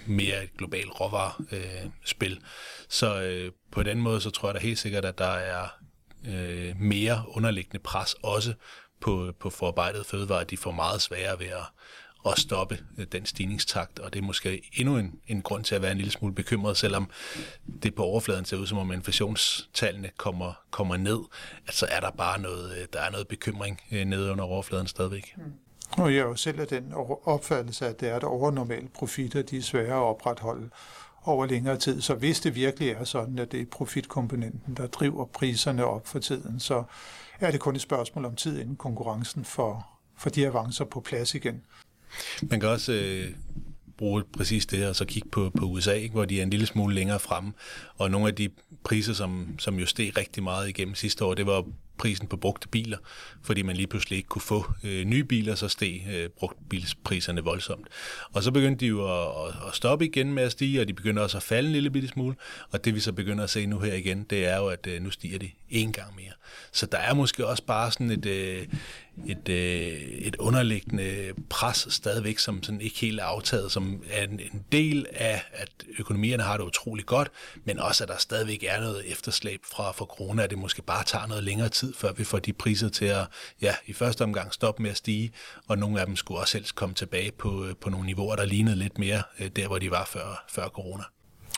mere 0.06 0.44
et 0.44 0.56
globalt 0.58 1.00
råvarespil. 1.00 2.32
Øh, 2.32 2.38
så 2.88 3.22
øh, 3.22 3.52
på 3.72 3.82
den 3.82 4.00
måde, 4.00 4.20
så 4.20 4.30
tror 4.30 4.48
jeg 4.48 4.54
da 4.54 4.60
helt 4.60 4.78
sikkert, 4.78 5.04
at 5.04 5.18
der 5.18 5.24
er 5.24 5.79
øh, 6.28 6.80
mere 6.80 7.24
underliggende 7.28 7.78
pres 7.78 8.14
også 8.22 8.54
på, 9.00 9.32
på 9.40 9.50
forarbejdet 9.50 10.06
fødevarer. 10.06 10.44
De 10.44 10.56
får 10.56 10.70
meget 10.70 11.02
sværere 11.02 11.38
ved 11.38 11.46
at, 11.46 11.66
at 12.26 12.38
stoppe 12.38 12.78
øh, 12.98 13.06
den 13.12 13.26
stigningstakt, 13.26 13.98
og 13.98 14.12
det 14.12 14.18
er 14.18 14.24
måske 14.24 14.70
endnu 14.72 14.96
en, 14.96 15.20
en 15.26 15.42
grund 15.42 15.64
til 15.64 15.74
at 15.74 15.82
være 15.82 15.92
en 15.92 15.98
lille 15.98 16.12
smule 16.12 16.34
bekymret, 16.34 16.76
selvom 16.76 17.10
det 17.82 17.94
på 17.94 18.02
overfladen 18.02 18.44
ser 18.44 18.56
ud 18.56 18.66
som 18.66 18.78
om 18.78 18.92
inflationstallene 18.92 20.10
kommer, 20.16 20.52
kommer 20.70 20.96
ned, 20.96 21.20
at 21.66 21.74
så 21.74 21.86
er 21.90 22.00
der 22.00 22.10
bare 22.10 22.40
noget, 22.40 22.78
øh, 22.78 22.86
der 22.92 23.00
er 23.00 23.10
noget 23.10 23.28
bekymring 23.28 23.80
øh, 23.92 24.04
nede 24.04 24.32
under 24.32 24.44
overfladen 24.44 24.86
stadigvæk. 24.86 25.34
Mm. 25.36 25.42
Og 25.98 26.14
jeg 26.14 26.20
er 26.20 26.24
jo 26.24 26.36
selv 26.36 26.60
af 26.60 26.66
den 26.66 26.92
opfattelse, 27.24 27.86
at 27.86 28.00
det 28.00 28.08
er 28.08 28.18
der 28.18 28.26
overnormale 28.26 28.88
profitter, 28.88 29.42
de 29.42 29.56
er 29.56 29.62
svære 29.62 29.94
at 29.94 30.02
opretholde 30.02 30.70
over 31.24 31.46
længere 31.46 31.76
tid. 31.76 32.00
Så 32.00 32.14
hvis 32.14 32.40
det 32.40 32.54
virkelig 32.54 32.88
er 32.88 33.04
sådan, 33.04 33.38
at 33.38 33.52
det 33.52 33.60
er 33.60 33.64
profitkomponenten, 33.70 34.76
der 34.76 34.86
driver 34.86 35.24
priserne 35.24 35.84
op 35.84 36.06
for 36.06 36.18
tiden, 36.18 36.60
så 36.60 36.84
er 37.40 37.50
det 37.50 37.60
kun 37.60 37.76
et 37.76 37.82
spørgsmål 37.82 38.24
om 38.24 38.36
tid, 38.36 38.60
inden 38.60 38.76
konkurrencen 38.76 39.44
for, 39.44 39.88
for 40.16 40.30
de 40.30 40.46
avancer 40.46 40.84
på 40.84 41.00
plads 41.00 41.34
igen. 41.34 41.62
Man 42.42 42.60
kan 42.60 42.68
også 42.68 42.92
øh, 42.92 43.34
bruge 43.98 44.22
præcis 44.36 44.66
det 44.66 44.88
og 44.88 44.96
så 44.96 45.04
kigge 45.04 45.28
på, 45.28 45.50
på 45.50 45.64
USA, 45.64 45.92
ikke, 45.92 46.12
hvor 46.12 46.24
de 46.24 46.38
er 46.38 46.42
en 46.42 46.50
lille 46.50 46.66
smule 46.66 46.94
længere 46.94 47.18
fremme. 47.18 47.52
Og 47.96 48.10
nogle 48.10 48.28
af 48.28 48.34
de 48.34 48.48
priser, 48.84 49.12
som, 49.12 49.54
som 49.58 49.78
jo 49.78 49.86
steg 49.86 50.16
rigtig 50.16 50.42
meget 50.42 50.68
igennem 50.68 50.94
sidste 50.94 51.24
år, 51.24 51.34
det 51.34 51.46
var 51.46 51.64
prisen 52.00 52.26
på 52.26 52.36
brugte 52.36 52.68
biler, 52.68 52.98
fordi 53.42 53.62
man 53.62 53.76
lige 53.76 53.86
pludselig 53.86 54.16
ikke 54.16 54.28
kunne 54.28 54.42
få 54.42 54.64
øh, 54.84 55.04
nye 55.04 55.24
biler, 55.24 55.54
så 55.54 55.68
steg 55.68 56.06
øh, 56.10 56.28
brugtbilspriserne 56.28 57.40
voldsomt. 57.40 57.88
Og 58.32 58.42
så 58.42 58.50
begyndte 58.50 58.80
de 58.80 58.86
jo 58.86 59.22
at, 59.46 59.54
at 59.68 59.74
stoppe 59.74 60.04
igen 60.04 60.32
med 60.32 60.42
at 60.42 60.52
stige, 60.52 60.80
og 60.80 60.88
de 60.88 60.92
begyndte 60.92 61.20
også 61.20 61.36
at 61.36 61.42
falde 61.42 61.66
en 61.66 61.72
lille 61.72 61.90
bitte 61.90 62.08
smule, 62.08 62.36
og 62.70 62.84
det 62.84 62.94
vi 62.94 63.00
så 63.00 63.12
begynder 63.12 63.44
at 63.44 63.50
se 63.50 63.66
nu 63.66 63.78
her 63.78 63.94
igen, 63.94 64.26
det 64.30 64.46
er 64.46 64.56
jo, 64.56 64.66
at 64.66 64.86
øh, 64.86 65.02
nu 65.02 65.10
stiger 65.10 65.38
de 65.38 65.50
en 65.68 65.92
gang 65.92 66.16
mere. 66.16 66.32
Så 66.72 66.86
der 66.86 66.98
er 66.98 67.14
måske 67.14 67.46
også 67.46 67.62
bare 67.62 67.92
sådan 67.92 68.10
et, 68.10 68.26
øh, 68.26 68.66
et, 69.26 69.48
øh, 69.48 69.92
et 70.00 70.36
underliggende 70.36 71.32
pres 71.50 71.86
stadigvæk, 71.90 72.38
som 72.38 72.62
sådan 72.62 72.80
ikke 72.80 72.98
helt 72.98 73.20
er 73.20 73.24
aftaget, 73.24 73.72
som 73.72 74.02
er 74.10 74.24
en, 74.24 74.40
en 74.40 74.64
del 74.72 75.06
af, 75.12 75.42
at 75.52 75.70
økonomierne 75.98 76.42
har 76.42 76.56
det 76.56 76.64
utrolig 76.64 77.06
godt, 77.06 77.30
men 77.64 77.78
også 77.78 78.04
at 78.04 78.08
der 78.08 78.16
stadigvæk 78.18 78.64
er 78.68 78.80
noget 78.80 79.12
efterslæb 79.12 79.60
fra, 79.64 79.92
fra 79.92 80.04
corona, 80.04 80.42
at 80.42 80.50
det 80.50 80.58
måske 80.58 80.82
bare 80.82 81.04
tager 81.04 81.26
noget 81.26 81.44
længere 81.44 81.68
tid, 81.68 81.94
før 81.94 82.12
vi 82.12 82.24
får 82.24 82.38
de 82.38 82.52
priser 82.52 82.88
til 82.88 83.04
at, 83.04 83.26
ja, 83.62 83.74
i 83.86 83.92
første 83.92 84.22
omgang 84.22 84.52
stoppe 84.52 84.82
med 84.82 84.90
at 84.90 84.96
stige, 84.96 85.32
og 85.68 85.78
nogle 85.78 86.00
af 86.00 86.06
dem 86.06 86.16
skulle 86.16 86.40
også 86.40 86.58
helst 86.58 86.74
komme 86.74 86.94
tilbage 86.94 87.32
på, 87.32 87.64
øh, 87.64 87.74
på 87.80 87.90
nogle 87.90 88.06
niveauer, 88.06 88.36
der 88.36 88.44
lignede 88.44 88.76
lidt 88.76 88.98
mere 88.98 89.22
øh, 89.40 89.50
der, 89.56 89.66
hvor 89.66 89.78
de 89.78 89.90
var 89.90 90.04
før, 90.04 90.44
før 90.48 90.68
corona. 90.68 91.02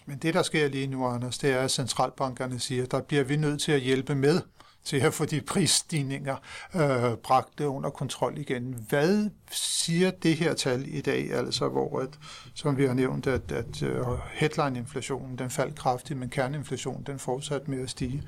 Men 0.07 0.19
det, 0.19 0.35
der 0.35 0.43
sker 0.43 0.69
lige 0.69 0.87
nu, 0.87 1.07
Anders, 1.07 1.39
det 1.39 1.51
er, 1.51 1.61
at 1.61 1.71
centralbankerne 1.71 2.61
siger, 2.61 2.87
der 2.87 3.01
bliver 3.01 3.25
vi 3.25 3.37
nødt 3.37 3.61
til 3.61 3.73
at 3.73 3.81
hjælpe 3.81 4.15
med 4.15 4.41
til 4.85 4.97
at 4.97 5.15
få 5.15 5.25
de 5.25 5.41
prisstigninger 5.41 6.37
øh, 6.75 7.17
bragt 7.17 7.61
under 7.61 7.91
kontrol 7.91 8.39
igen. 8.39 8.85
Hvad 8.89 9.31
siger 9.51 10.11
det 10.11 10.37
her 10.37 10.55
tal 10.55 10.85
i 10.89 11.01
dag, 11.01 11.33
altså 11.33 11.69
hvor, 11.69 12.01
at, 12.01 12.09
som 12.55 12.79
vi 12.79 12.87
har 12.87 12.95
nævnt, 12.95 13.27
at, 13.27 13.53
at 13.53 13.83
uh, 13.83 14.19
headline-inflationen 14.33 15.39
den 15.39 15.51
faldt 15.51 15.79
kraftigt, 15.79 16.19
men 16.19 16.29
kerneinflationen 16.29 17.03
den 17.07 17.19
fortsat 17.19 17.69
med 17.69 17.83
at 17.83 17.91
stige. 17.91 18.23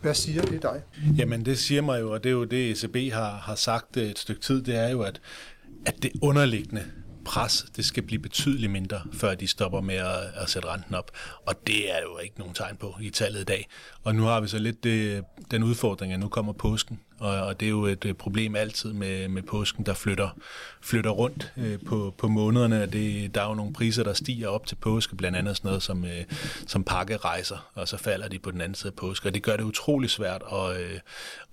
Hvad 0.00 0.14
siger 0.14 0.42
det 0.42 0.62
dig? 0.62 0.82
Jamen 1.16 1.44
det 1.44 1.58
siger 1.58 1.82
mig 1.82 2.00
jo, 2.00 2.12
og 2.12 2.24
det 2.24 2.30
er 2.30 2.34
jo 2.34 2.44
det 2.44 2.70
ECB 2.70 3.12
har, 3.12 3.30
har 3.30 3.54
sagt 3.54 3.96
øh, 3.96 4.02
et 4.02 4.18
stykke 4.18 4.40
tid, 4.40 4.62
det 4.62 4.76
er 4.76 4.88
jo, 4.88 5.02
at, 5.02 5.20
at 5.86 6.02
det 6.02 6.10
underliggende 6.22 6.84
pres, 7.24 7.66
det 7.76 7.84
skal 7.84 8.02
blive 8.02 8.22
betydeligt 8.22 8.72
mindre, 8.72 9.00
før 9.12 9.34
de 9.34 9.46
stopper 9.46 9.80
med 9.80 9.94
at, 9.94 10.22
at 10.34 10.50
sætte 10.50 10.68
renten 10.68 10.94
op. 10.94 11.10
Og 11.46 11.66
det 11.66 11.92
er 11.92 12.00
jo 12.02 12.18
ikke 12.18 12.38
nogen 12.38 12.54
tegn 12.54 12.76
på 12.76 12.94
i 13.00 13.10
tallet 13.10 13.40
i 13.40 13.44
dag. 13.44 13.68
Og 14.02 14.14
nu 14.14 14.22
har 14.22 14.40
vi 14.40 14.48
så 14.48 14.58
lidt 14.58 14.84
det, 14.84 15.24
den 15.50 15.62
udfordring, 15.62 16.12
at 16.12 16.20
nu 16.20 16.28
kommer 16.28 16.52
påsken, 16.52 17.00
og, 17.20 17.40
og 17.40 17.60
det 17.60 17.66
er 17.66 17.70
jo 17.70 17.84
et 17.84 18.04
øh, 18.04 18.14
problem 18.14 18.56
altid 18.56 18.92
med, 18.92 19.28
med 19.28 19.42
påsken, 19.42 19.86
der 19.86 19.94
flytter, 19.94 20.28
flytter 20.80 21.10
rundt 21.10 21.52
øh, 21.56 21.78
på, 21.86 22.14
på 22.18 22.28
månederne. 22.28 22.86
Det, 22.86 23.34
der 23.34 23.42
er 23.42 23.48
jo 23.48 23.54
nogle 23.54 23.72
priser, 23.72 24.04
der 24.04 24.12
stiger 24.12 24.48
op 24.48 24.66
til 24.66 24.74
påske, 24.74 25.16
blandt 25.16 25.38
andet 25.38 25.56
sådan 25.56 25.68
noget 25.68 25.82
som, 25.82 26.04
øh, 26.04 26.24
som 26.66 26.84
pakkerejser, 26.84 27.70
og 27.74 27.88
så 27.88 27.96
falder 27.96 28.28
de 28.28 28.38
på 28.38 28.50
den 28.50 28.60
anden 28.60 28.74
side 28.74 28.88
af 28.88 28.94
påske. 28.94 29.28
Og 29.28 29.34
det 29.34 29.42
gør 29.42 29.56
det 29.56 29.64
utrolig 29.64 30.10
svært 30.10 30.42
at, 30.52 30.80
øh, 30.80 31.00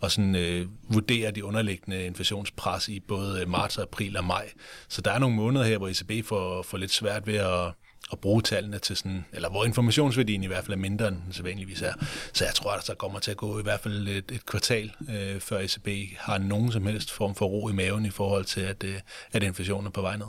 at 0.03 0.11
sådan, 0.11 0.35
øh, 0.35 0.67
vurdere 0.89 1.31
de 1.31 1.45
underliggende 1.45 2.05
inflationspres 2.05 2.89
i 2.89 2.99
både 2.99 3.41
øh, 3.41 3.49
marts, 3.49 3.77
april 3.77 4.17
og 4.17 4.23
maj. 4.23 4.49
Så 4.87 5.01
der 5.01 5.11
er 5.11 5.19
nogle 5.19 5.35
måneder 5.35 5.65
her, 5.65 5.77
hvor 5.77 5.87
ECB 5.87 6.27
får, 6.27 6.61
får 6.61 6.77
lidt 6.77 6.91
svært 6.91 7.27
ved 7.27 7.35
at 7.35 7.71
at 8.11 8.19
bruge 8.19 8.41
tallene 8.41 8.79
til 8.79 8.95
sådan, 8.95 9.25
eller 9.33 9.49
hvor 9.49 9.65
informationsværdien 9.65 10.43
i 10.43 10.47
hvert 10.47 10.63
fald 10.63 10.73
er 10.73 10.81
mindre, 10.81 11.07
end 11.07 11.15
den 11.15 11.33
sædvanligvis 11.33 11.81
er. 11.81 11.93
Så 12.33 12.45
jeg 12.45 12.53
tror, 12.53 12.71
at 12.71 12.87
der 12.87 12.93
kommer 12.93 13.19
til 13.19 13.31
at 13.31 13.37
gå 13.37 13.59
i 13.59 13.63
hvert 13.63 13.79
fald 13.79 14.07
et, 14.07 14.31
et 14.31 14.45
kvartal, 14.45 14.91
øh, 15.09 15.39
før 15.39 15.59
ECB 15.59 16.17
har 16.17 16.37
nogen 16.37 16.71
som 16.71 16.85
helst 16.85 17.11
form 17.11 17.35
for 17.35 17.45
ro 17.45 17.69
i 17.69 17.73
maven 17.73 18.05
i 18.05 18.09
forhold 18.09 18.45
til, 18.45 18.61
at, 18.61 18.83
øh, 18.83 18.99
at 19.31 19.43
inflationen 19.43 19.87
er 19.87 19.91
på 19.91 20.01
vej 20.01 20.17
ned. 20.17 20.27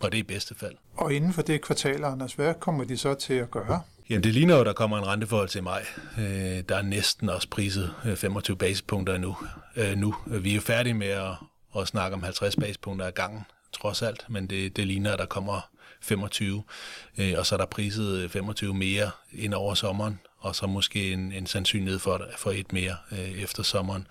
Og 0.00 0.12
det 0.12 0.18
er 0.18 0.22
i 0.22 0.26
bedste 0.26 0.54
fald. 0.54 0.74
Og 0.96 1.12
inden 1.12 1.32
for 1.32 1.42
det 1.42 1.62
kvartal, 1.62 2.04
Anders, 2.04 2.32
hvad 2.32 2.54
kommer 2.60 2.84
de 2.84 2.96
så 2.96 3.14
til 3.14 3.34
at 3.34 3.50
gøre? 3.50 3.80
Jamen 4.10 4.24
det 4.24 4.34
ligner 4.34 4.54
jo, 4.54 4.60
at 4.60 4.66
der 4.66 4.72
kommer 4.72 4.98
en 4.98 5.06
renteforhold 5.06 5.48
til 5.48 5.62
maj. 5.62 5.86
Øh, 6.18 6.24
der 6.68 6.76
er 6.76 6.82
næsten 6.82 7.28
også 7.28 7.48
priset 7.48 7.94
25 8.16 8.54
øh, 8.54 8.58
basispunkter 8.58 9.18
nu. 9.18 9.36
Øh, 9.76 9.96
nu. 9.96 10.14
Vi 10.26 10.50
er 10.50 10.54
jo 10.54 10.60
færdige 10.60 10.94
med 10.94 11.06
at, 11.06 11.32
at 11.78 11.88
snakke 11.88 12.14
om 12.14 12.22
50 12.22 12.56
basispunkter 12.56 13.06
ad 13.06 13.12
gangen 13.12 13.44
trods 13.74 14.02
alt, 14.02 14.24
men 14.28 14.46
det, 14.46 14.76
det 14.76 14.86
ligner, 14.86 15.12
at 15.12 15.18
der 15.18 15.26
kommer 15.26 15.70
25, 16.00 16.62
øh, 17.18 17.34
og 17.36 17.46
så 17.46 17.54
er 17.54 17.56
der 17.56 17.66
priset 17.66 18.18
øh, 18.18 18.30
25 18.30 18.74
mere 18.74 19.10
ind 19.32 19.54
over 19.54 19.74
sommeren, 19.74 20.20
og 20.38 20.56
så 20.56 20.66
måske 20.66 21.12
en, 21.12 21.32
en 21.32 21.46
sandsynlighed 21.46 21.98
for, 21.98 22.26
for 22.36 22.50
et 22.50 22.72
mere 22.72 22.96
øh, 23.12 23.42
efter 23.42 23.62
sommeren. 23.62 24.06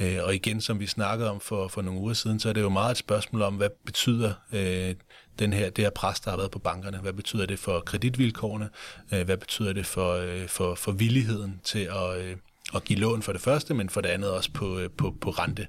Øh, 0.00 0.18
og 0.22 0.34
igen, 0.34 0.60
som 0.60 0.80
vi 0.80 0.86
snakkede 0.86 1.30
om 1.30 1.40
for, 1.40 1.68
for 1.68 1.82
nogle 1.82 2.00
uger 2.00 2.14
siden, 2.14 2.40
så 2.40 2.48
er 2.48 2.52
det 2.52 2.60
jo 2.60 2.68
meget 2.68 2.90
et 2.90 2.96
spørgsmål 2.96 3.42
om, 3.42 3.54
hvad 3.54 3.70
betyder 3.86 4.32
øh, 4.52 4.94
den 5.38 5.52
her, 5.52 5.70
det 5.70 5.84
her 5.84 5.90
pres, 5.90 6.20
der 6.20 6.30
har 6.30 6.36
været 6.36 6.50
på 6.50 6.58
bankerne? 6.58 6.98
Hvad 6.98 7.12
betyder 7.12 7.46
det 7.46 7.58
for 7.58 7.80
kreditvilkårene? 7.80 8.68
Øh, 9.12 9.24
hvad 9.24 9.36
betyder 9.36 9.72
det 9.72 9.86
for, 9.86 10.12
øh, 10.12 10.48
for, 10.48 10.74
for 10.74 10.92
villigheden 10.92 11.60
til 11.64 11.78
at, 11.78 12.18
øh, 12.18 12.36
at 12.74 12.84
give 12.84 12.98
lån 12.98 13.22
for 13.22 13.32
det 13.32 13.40
første, 13.40 13.74
men 13.74 13.88
for 13.88 14.00
det 14.00 14.08
andet 14.08 14.30
også 14.30 14.50
på, 14.52 14.78
øh, 14.78 14.90
på, 14.90 15.14
på 15.20 15.30
rente? 15.30 15.66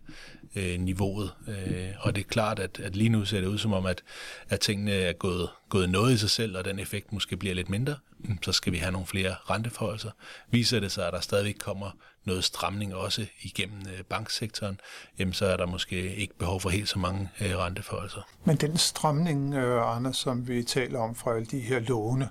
Øh, 0.55 0.79
niveauet. 0.79 1.31
Øh, 1.47 1.87
og 1.99 2.15
det 2.15 2.21
er 2.21 2.27
klart, 2.27 2.59
at, 2.59 2.79
at 2.79 2.95
lige 2.95 3.09
nu 3.09 3.25
ser 3.25 3.39
det 3.39 3.47
ud 3.47 3.57
som 3.57 3.73
om, 3.73 3.85
at, 3.85 4.03
at 4.49 4.59
tingene 4.59 4.91
er 4.91 5.13
gået, 5.13 5.49
gået 5.69 5.89
noget 5.89 6.13
i 6.13 6.17
sig 6.17 6.29
selv, 6.29 6.57
og 6.57 6.65
den 6.65 6.79
effekt 6.79 7.13
måske 7.13 7.37
bliver 7.37 7.55
lidt 7.55 7.69
mindre. 7.69 7.95
Mm, 8.19 8.43
så 8.43 8.51
skal 8.51 8.73
vi 8.73 8.77
have 8.77 8.91
nogle 8.91 9.07
flere 9.07 9.35
renteforholdelser. 9.49 10.11
Viser 10.51 10.79
det 10.79 10.91
sig, 10.91 11.07
at 11.07 11.13
der 11.13 11.19
stadigvæk 11.19 11.55
kommer 11.59 11.91
noget 12.25 12.43
stramning 12.43 12.95
også 12.95 13.25
igennem 13.41 13.81
øh, 13.87 14.03
banksektoren, 14.03 14.79
jamen 15.19 15.33
så 15.33 15.45
er 15.45 15.57
der 15.57 15.65
måske 15.65 16.15
ikke 16.15 16.37
behov 16.37 16.61
for 16.61 16.69
helt 16.69 16.89
så 16.89 16.99
mange 16.99 17.29
øh, 17.41 17.57
renteforholdelser. 17.57 18.21
Men 18.45 18.55
den 18.55 18.77
stramning, 18.77 19.53
øh, 19.53 19.95
Anders, 19.95 20.17
som 20.17 20.47
vi 20.47 20.63
taler 20.63 20.99
om 20.99 21.15
fra 21.15 21.35
alle 21.35 21.45
de 21.45 21.59
her 21.59 21.79
låne, 21.79 22.29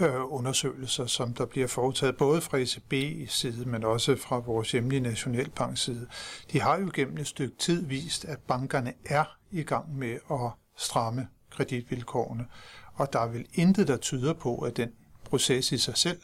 øh, 0.00 0.32
undersøgelser, 0.32 1.06
som 1.06 1.34
der 1.34 1.46
bliver 1.46 1.66
foretaget 1.66 2.16
både 2.16 2.40
fra 2.40 2.58
ECB 2.58 3.28
side, 3.30 3.64
men 3.64 3.84
også 3.84 4.16
fra 4.16 4.38
vores 4.38 4.72
hjemlige 4.72 5.00
Nationalbank 5.00 5.78
side. 5.78 6.06
De 6.52 6.60
har 6.60 6.78
jo 6.78 6.90
gennem 6.94 7.18
et 7.18 7.26
stykke 7.26 7.56
tid 7.56 7.86
vist, 7.86 8.24
at 8.24 8.38
bankerne 8.38 8.92
er 9.04 9.24
i 9.50 9.62
gang 9.62 9.96
med 9.98 10.18
at 10.30 10.50
stramme 10.76 11.28
kreditvilkårene, 11.50 12.46
og 12.94 13.12
der 13.12 13.18
er 13.20 13.28
vel 13.28 13.46
intet, 13.54 13.88
der 13.88 13.96
tyder 13.96 14.32
på, 14.32 14.58
at 14.58 14.76
den 14.76 14.90
proces 15.24 15.72
i 15.72 15.78
sig 15.78 15.96
selv 15.96 16.20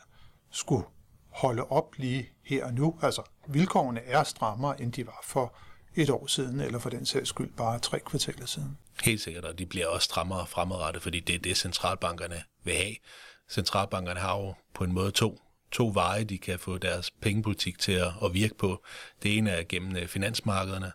skulle 0.50 0.84
holde 1.28 1.64
op 1.64 1.94
lige 1.96 2.28
her 2.44 2.64
og 2.64 2.74
nu. 2.74 2.98
Altså, 3.02 3.22
vilkårene 3.48 4.00
er 4.00 4.24
strammere, 4.24 4.80
end 4.80 4.92
de 4.92 5.06
var 5.06 5.20
for 5.24 5.56
et 5.94 6.10
år 6.10 6.26
siden, 6.26 6.60
eller 6.60 6.78
for 6.78 6.90
den 6.90 7.06
sags 7.06 7.28
skyld 7.28 7.52
bare 7.56 7.78
tre 7.78 8.00
kvartaler 8.00 8.46
siden. 8.46 8.78
Helt 9.02 9.20
sikkert, 9.20 9.44
og 9.44 9.58
de 9.58 9.66
bliver 9.66 9.86
også 9.86 10.04
strammere 10.04 10.46
fremadrettet, 10.46 11.02
fordi 11.02 11.20
det 11.20 11.34
er 11.34 11.38
det, 11.38 11.56
centralbankerne 11.56 12.42
vil 12.64 12.74
have 12.74 12.94
centralbankerne 13.50 14.20
har 14.20 14.38
jo 14.38 14.54
på 14.74 14.84
en 14.84 14.92
måde 14.92 15.10
to, 15.10 15.40
to 15.72 15.90
veje, 15.94 16.24
de 16.24 16.38
kan 16.38 16.58
få 16.58 16.78
deres 16.78 17.10
pengepolitik 17.10 17.78
til 17.78 17.92
at, 17.92 18.08
at 18.24 18.34
virke 18.34 18.54
på. 18.54 18.84
Det 19.22 19.38
ene 19.38 19.50
er 19.50 19.62
gennem 19.68 19.96
øh, 19.96 20.06
finansmarkederne, 20.06 20.92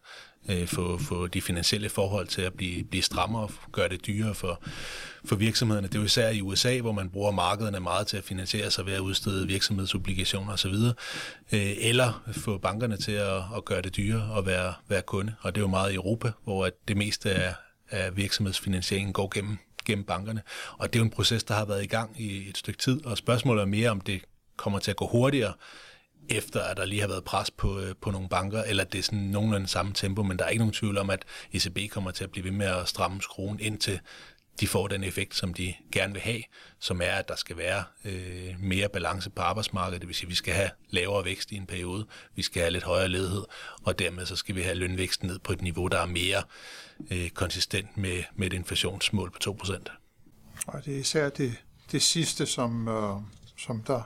øh, 0.50 0.67
få, 0.67 0.97
få 0.97 1.27
de 1.27 1.41
finansielle 1.41 1.89
forhold 1.89 2.27
til 2.27 2.41
at 2.41 2.53
blive, 2.53 2.83
blive 2.83 3.03
strammere, 3.03 3.50
gøre 3.71 3.89
det 3.89 4.05
dyrere 4.07 4.35
for, 4.35 4.62
for 5.25 5.35
virksomhederne. 5.35 5.88
Det 5.88 5.95
er 5.95 6.00
jo 6.00 6.05
især 6.05 6.29
i 6.29 6.41
USA, 6.41 6.79
hvor 6.81 6.91
man 6.91 7.09
bruger 7.09 7.31
markederne 7.31 7.79
meget 7.79 8.07
til 8.07 8.17
at 8.17 8.24
finansiere 8.24 8.71
sig 8.71 8.85
ved 8.85 8.93
at 8.93 9.00
udstede 9.00 9.47
virksomhedsobligationer 9.47 10.53
osv., 10.53 10.74
øh, 11.51 11.74
eller 11.77 12.24
få 12.31 12.57
bankerne 12.57 12.97
til 12.97 13.12
at, 13.12 13.41
at 13.57 13.65
gøre 13.65 13.81
det 13.81 13.95
dyrere 13.95 14.38
at 14.38 14.45
være, 14.45 14.74
være 14.88 15.01
kunde. 15.01 15.35
Og 15.41 15.55
det 15.55 15.62
er 15.62 15.63
jo 15.63 15.67
meget 15.67 15.91
i 15.91 15.95
Europa, 15.95 16.31
hvor 16.43 16.65
at 16.65 16.74
det 16.88 16.97
meste 16.97 17.31
af, 17.31 17.53
af 17.89 18.17
virksomhedsfinansieringen 18.17 19.13
går 19.13 19.29
gennem 19.33 19.57
gennem 19.86 20.06
bankerne. 20.06 20.42
Og 20.77 20.94
det 20.94 21.00
er 21.00 21.00
jo 21.00 21.06
en 21.06 21.10
proces, 21.12 21.44
der 21.44 21.54
har 21.54 21.65
været 21.65 21.84
i 21.84 21.88
gang 21.88 22.22
i 22.22 22.50
et 22.50 22.58
stykke 22.58 22.77
tid, 22.77 23.06
og 23.06 23.18
spørgsmålet 23.18 23.62
er 23.62 23.65
mere, 23.65 23.89
om 23.89 24.01
det 24.01 24.22
kommer 24.58 24.80
til 24.80 24.92
at 24.92 24.98
gå 24.98 25.08
hurtigere, 25.08 25.54
efter 26.30 26.62
at 26.62 26.77
der 26.77 26.86
lige 26.86 27.01
har 27.01 27.08
været 27.08 27.24
pres 27.24 27.51
på, 27.51 27.80
øh, 27.80 27.96
på 28.01 28.12
nogle 28.12 28.30
banker, 28.30 28.63
eller 28.63 28.84
det 28.84 29.00
er 29.00 29.04
sådan 29.04 29.20
nogenlunde 29.20 29.68
samme 29.68 29.94
tempo, 29.94 30.24
men 30.24 30.39
der 30.39 30.46
er 30.46 30.50
ikke 30.50 30.60
nogen 30.60 30.74
tvivl 30.74 30.98
om, 30.98 31.10
at 31.10 31.25
ECB 31.54 31.92
kommer 31.92 32.12
til 32.12 32.24
at 32.24 32.32
blive 32.32 32.44
ved 32.44 32.51
med 32.51 32.65
at 32.65 32.88
stramme 32.88 33.22
skruen 33.22 33.60
indtil 33.60 34.00
de 34.59 34.67
får 34.67 34.88
den 34.88 35.03
effekt, 35.03 35.35
som 35.35 35.53
de 35.53 35.74
gerne 35.91 36.13
vil 36.13 36.21
have, 36.21 36.43
som 36.79 37.01
er, 37.01 37.12
at 37.12 37.27
der 37.27 37.35
skal 37.35 37.57
være 37.57 37.83
øh, 38.05 38.55
mere 38.59 38.89
balance 38.89 39.29
på 39.29 39.41
arbejdsmarkedet, 39.41 40.01
det 40.01 40.07
vil 40.07 40.15
sige, 40.15 40.27
at 40.27 40.29
vi 40.29 40.35
skal 40.35 40.53
have 40.53 40.69
lavere 40.89 41.25
vækst 41.25 41.51
i 41.51 41.55
en 41.55 41.65
periode, 41.65 42.05
vi 42.35 42.41
skal 42.41 42.62
have 42.62 42.71
lidt 42.71 42.83
højere 42.83 43.07
ledighed, 43.07 43.43
og 43.83 44.00
dermed 44.00 44.25
så 44.25 44.35
skal 44.35 44.55
vi 44.55 44.62
have 44.62 44.75
lønvæksten 44.75 45.27
ned 45.27 45.39
på 45.39 45.53
et 45.53 45.62
niveau, 45.62 45.88
der 45.88 46.00
er 46.00 46.05
mere 46.05 46.43
øh, 47.12 47.29
konsistent 47.29 47.97
med, 47.97 48.24
med 48.35 48.47
et 48.47 48.53
inflationsmål 48.53 49.31
på 49.31 49.57
2%. 49.63 49.77
Og 50.67 50.85
det 50.85 50.95
er 50.95 51.00
især 51.00 51.29
det, 51.29 51.55
det 51.91 52.01
sidste, 52.01 52.45
som, 52.45 52.88
øh, 52.88 53.15
som 53.57 53.83
der 53.83 54.01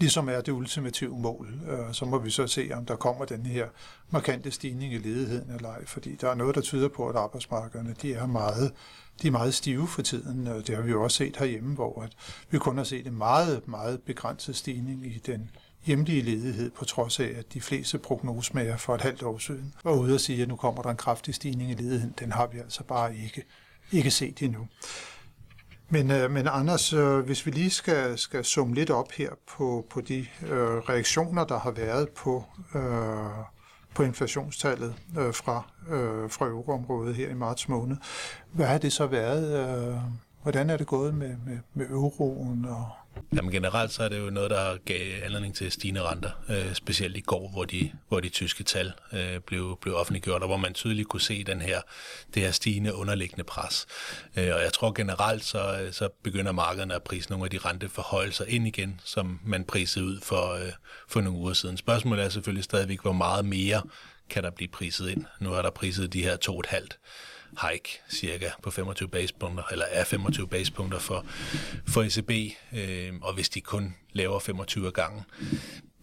ligesom 0.00 0.28
er 0.28 0.40
det 0.40 0.52
ultimative 0.52 1.18
mål. 1.18 1.54
Øh, 1.68 1.94
så 1.94 2.04
må 2.04 2.18
vi 2.18 2.30
så 2.30 2.46
se, 2.46 2.70
om 2.74 2.86
der 2.86 2.96
kommer 2.96 3.24
den 3.24 3.46
her 3.46 3.66
markante 4.10 4.50
stigning 4.50 4.92
i 4.92 4.98
ledigheden 4.98 5.50
eller 5.50 5.68
ej, 5.68 5.86
fordi 5.86 6.16
der 6.20 6.30
er 6.30 6.34
noget, 6.34 6.54
der 6.54 6.60
tyder 6.60 6.88
på, 6.88 7.08
at 7.08 7.16
arbejdsmarkederne 7.16 7.94
de 8.02 8.14
er 8.14 8.26
meget 8.26 8.72
de 9.22 9.26
er 9.26 9.32
meget 9.32 9.54
stive 9.54 9.88
for 9.88 10.02
tiden. 10.02 10.46
Det 10.46 10.76
har 10.76 10.82
vi 10.82 10.90
jo 10.90 11.02
også 11.02 11.16
set 11.16 11.36
herhjemme, 11.36 11.74
hvor 11.74 12.02
at 12.02 12.12
vi 12.50 12.58
kun 12.58 12.76
har 12.76 12.84
set 12.84 13.06
en 13.06 13.18
meget, 13.18 13.68
meget 13.68 14.02
begrænset 14.02 14.56
stigning 14.56 15.06
i 15.06 15.18
den 15.26 15.50
hjemlige 15.84 16.22
ledighed, 16.22 16.70
på 16.70 16.84
trods 16.84 17.20
af, 17.20 17.32
at 17.38 17.54
de 17.54 17.60
fleste 17.60 17.98
prognosmager 17.98 18.76
for 18.76 18.94
et 18.94 19.00
halvt 19.00 19.22
år 19.22 19.38
siden 19.38 19.74
var 19.84 19.92
ude 19.92 20.14
og 20.14 20.20
sige, 20.20 20.42
at 20.42 20.48
nu 20.48 20.56
kommer 20.56 20.82
der 20.82 20.90
en 20.90 20.96
kraftig 20.96 21.34
stigning 21.34 21.70
i 21.70 21.74
ledigheden. 21.74 22.14
Den 22.18 22.32
har 22.32 22.46
vi 22.46 22.58
altså 22.58 22.84
bare 22.84 23.16
ikke, 23.16 23.44
ikke 23.92 24.10
set 24.10 24.42
endnu. 24.42 24.68
Men, 25.92 26.10
øh, 26.10 26.30
men 26.30 26.48
Anders, 26.48 26.92
øh, 26.92 27.18
hvis 27.18 27.46
vi 27.46 27.50
lige 27.50 27.70
skal, 27.70 28.18
skal 28.18 28.44
summe 28.44 28.74
lidt 28.74 28.90
op 28.90 29.12
her 29.12 29.30
på, 29.46 29.86
på 29.90 30.00
de 30.00 30.26
øh, 30.42 30.58
reaktioner, 30.88 31.44
der 31.44 31.58
har 31.58 31.70
været 31.70 32.08
på, 32.08 32.44
øh, 32.74 33.44
på 33.94 34.02
inflationstallet 34.02 34.94
øh, 35.18 35.34
fra, 35.34 35.62
øh, 35.88 36.30
fra 36.30 36.46
euroområdet 36.46 37.14
her 37.14 37.28
i 37.28 37.34
marts 37.34 37.68
måned. 37.68 37.96
Hvad 38.52 38.66
har 38.66 38.78
det 38.78 38.92
så 38.92 39.06
været? 39.06 39.68
Øh, 39.92 39.96
hvordan 40.42 40.70
er 40.70 40.76
det 40.76 40.86
gået 40.86 41.14
med, 41.14 41.36
med, 41.46 41.58
med 41.74 41.86
euroen 41.86 42.64
og 42.64 42.88
Jamen 43.36 43.50
generelt 43.52 43.92
så 43.92 44.02
er 44.02 44.08
det 44.08 44.18
jo 44.18 44.30
noget, 44.30 44.50
der 44.50 44.76
gav 44.84 45.24
anledning 45.24 45.54
til 45.54 45.72
stigende 45.72 46.02
renter, 46.02 46.30
øh, 46.48 46.74
specielt 46.74 47.16
i 47.16 47.20
går, 47.20 47.50
hvor 47.50 47.64
de, 47.64 47.92
hvor 48.08 48.20
de 48.20 48.28
tyske 48.28 48.64
tal 48.64 48.92
øh, 49.12 49.40
blev, 49.40 49.78
blev 49.80 49.96
offentliggjort, 49.96 50.42
og 50.42 50.48
hvor 50.48 50.56
man 50.56 50.74
tydeligt 50.74 51.08
kunne 51.08 51.20
se 51.20 51.44
den 51.44 51.60
her, 51.60 51.80
det 52.34 52.42
her 52.42 52.50
stigende 52.50 52.94
underliggende 52.94 53.44
pres. 53.44 53.86
Øh, 54.36 54.54
og 54.54 54.62
jeg 54.62 54.72
tror 54.72 54.92
generelt, 54.92 55.44
så, 55.44 55.80
øh, 55.82 55.92
så 55.92 56.08
begynder 56.22 56.52
markederne 56.52 56.94
at 56.94 57.02
prise 57.02 57.30
nogle 57.30 57.44
af 57.44 57.50
de 57.50 57.58
renteforhøjelser 57.58 58.44
ind 58.48 58.66
igen, 58.66 59.00
som 59.04 59.40
man 59.44 59.64
prisede 59.64 60.04
ud 60.04 60.20
for, 60.20 60.52
øh, 60.52 60.72
for 61.08 61.20
nogle 61.20 61.38
uger 61.38 61.52
siden. 61.52 61.76
Spørgsmålet 61.76 62.24
er 62.24 62.28
selvfølgelig 62.28 62.64
stadigvæk, 62.64 63.02
hvor 63.02 63.12
meget 63.12 63.44
mere 63.44 63.82
kan 64.30 64.42
der 64.42 64.50
blive 64.50 64.68
priset 64.68 65.08
ind. 65.08 65.24
Nu 65.40 65.52
er 65.52 65.62
der 65.62 65.70
priset 65.70 66.12
de 66.12 66.22
her 66.22 66.36
2,5 66.36 66.88
hike 67.60 68.00
cirka 68.10 68.50
på 68.62 68.70
25 68.70 69.08
basepunkter, 69.08 69.64
eller 69.70 69.84
er 69.90 70.04
25 70.04 70.48
basepunkter 70.48 70.98
for, 70.98 71.26
for 71.88 72.02
ECB, 72.02 72.56
øh, 72.72 73.12
og 73.22 73.34
hvis 73.34 73.48
de 73.48 73.60
kun 73.60 73.94
laver 74.12 74.38
25 74.38 74.90
gange, 74.90 75.24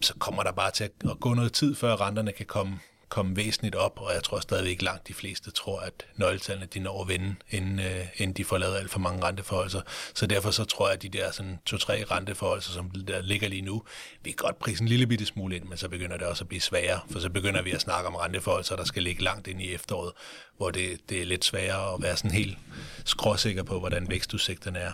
så 0.01 0.13
kommer 0.19 0.43
der 0.43 0.51
bare 0.51 0.71
til 0.71 0.83
at 0.83 1.19
gå 1.19 1.33
noget 1.33 1.53
tid, 1.53 1.75
før 1.75 2.01
renterne 2.01 2.31
kan 2.31 2.45
komme 2.45 2.79
komme 3.09 3.35
væsentligt 3.35 3.75
op, 3.75 3.99
og 4.01 4.13
jeg 4.13 4.23
tror 4.23 4.39
stadigvæk 4.39 4.81
langt 4.81 5.07
de 5.07 5.13
fleste 5.13 5.51
tror, 5.51 5.79
at 5.79 6.05
nøgletallene 6.15 6.65
de 6.65 6.79
når 6.79 7.01
at 7.01 7.07
vende, 7.07 7.35
inden, 7.49 7.79
øh, 7.79 8.07
inden 8.17 8.33
de 8.33 8.45
får 8.45 8.57
lavet 8.57 8.77
alt 8.77 8.91
for 8.91 8.99
mange 8.99 9.23
renteforholdelser. 9.23 9.81
Så 10.13 10.27
derfor 10.27 10.51
så 10.51 10.65
tror 10.65 10.87
jeg, 10.87 10.93
at 10.93 11.01
de 11.01 11.09
der 11.09 11.31
sådan 11.31 11.59
to-tre 11.65 12.03
renteforholdelser, 12.11 12.71
som 12.71 12.91
der 12.91 13.21
ligger 13.21 13.47
lige 13.47 13.61
nu, 13.61 13.83
vi 14.23 14.31
kan 14.31 14.37
godt 14.37 14.59
prise 14.59 14.81
en 14.81 14.87
lille 14.87 15.07
bitte 15.07 15.25
smule 15.25 15.55
ind, 15.55 15.65
men 15.65 15.77
så 15.77 15.89
begynder 15.89 16.17
det 16.17 16.27
også 16.27 16.43
at 16.43 16.47
blive 16.47 16.61
sværere, 16.61 16.99
for 17.11 17.19
så 17.19 17.29
begynder 17.29 17.61
vi 17.61 17.71
at 17.71 17.81
snakke 17.81 18.07
om 18.07 18.15
renteforholdelser, 18.15 18.75
der 18.75 18.83
skal 18.83 19.03
ligge 19.03 19.23
langt 19.23 19.47
ind 19.47 19.61
i 19.61 19.73
efteråret, 19.73 20.11
hvor 20.57 20.71
det, 20.71 21.09
det 21.09 21.21
er 21.21 21.25
lidt 21.25 21.45
sværere 21.45 21.93
at 21.93 22.01
være 22.01 22.17
sådan 22.17 22.31
helt 22.31 22.57
skråsikker 23.05 23.63
på, 23.63 23.79
hvordan 23.79 24.09
vækstudsigterne 24.09 24.79
er. 24.79 24.91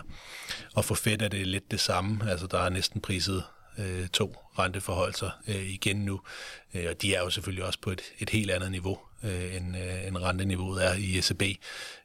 Og 0.74 0.84
for 0.84 0.94
fedt 0.94 1.22
er 1.22 1.28
det 1.28 1.46
lidt 1.46 1.70
det 1.70 1.80
samme, 1.80 2.30
altså 2.30 2.46
der 2.46 2.58
er 2.58 2.68
næsten 2.68 3.00
priset 3.00 3.44
øh, 3.78 4.08
to 4.08 4.36
renteforholdelser 4.58 5.30
øh, 5.48 5.70
igen 5.70 5.96
nu. 5.96 6.20
Øh, 6.74 6.86
og 6.90 7.02
de 7.02 7.14
er 7.14 7.20
jo 7.20 7.30
selvfølgelig 7.30 7.64
også 7.64 7.78
på 7.80 7.90
et, 7.90 8.02
et 8.18 8.30
helt 8.30 8.50
andet 8.50 8.70
niveau, 8.70 8.98
øh, 9.22 9.56
end, 9.56 9.76
øh, 9.76 10.06
end 10.06 10.16
renteniveauet 10.16 10.84
er 10.84 10.94
i 10.94 11.18
ECB. 11.18 11.42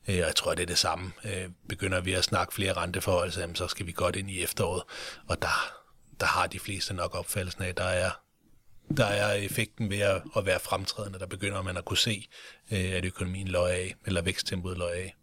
Øh, 0.07 0.15
og 0.15 0.27
jeg 0.27 0.35
tror, 0.35 0.53
det 0.53 0.61
er 0.63 0.67
det 0.67 0.77
samme. 0.77 1.11
Øh, 1.25 1.49
begynder 1.69 2.01
vi 2.01 2.13
at 2.13 2.23
snakke 2.23 2.53
flere 2.53 2.73
renteforholdelser, 2.73 3.41
jamen, 3.41 3.55
så 3.55 3.67
skal 3.67 3.85
vi 3.85 3.91
godt 3.91 4.15
ind 4.15 4.31
i 4.31 4.43
efteråret. 4.43 4.83
Og 5.27 5.41
der, 5.41 5.73
der 6.19 6.25
har 6.25 6.47
de 6.47 6.59
fleste 6.59 6.93
nok 6.93 7.15
opfattelsen 7.15 7.63
af, 7.63 7.67
at 7.67 7.77
der 7.77 7.83
er 7.83 8.11
der 8.97 9.05
er 9.05 9.33
effekten 9.33 9.89
ved 9.89 9.99
at, 9.99 10.21
at 10.37 10.45
være 10.45 10.59
fremtrædende, 10.59 11.19
der 11.19 11.27
begynder 11.27 11.61
man 11.61 11.77
at 11.77 11.85
kunne 11.85 11.97
se, 11.97 12.27
øh, 12.71 12.91
at 12.93 13.05
økonomien 13.05 13.47
løg 13.47 13.71
af, 13.71 13.95
eller 14.05 14.21
væksttempoet 14.21 14.77
løg 14.77 14.93
af. 14.93 15.15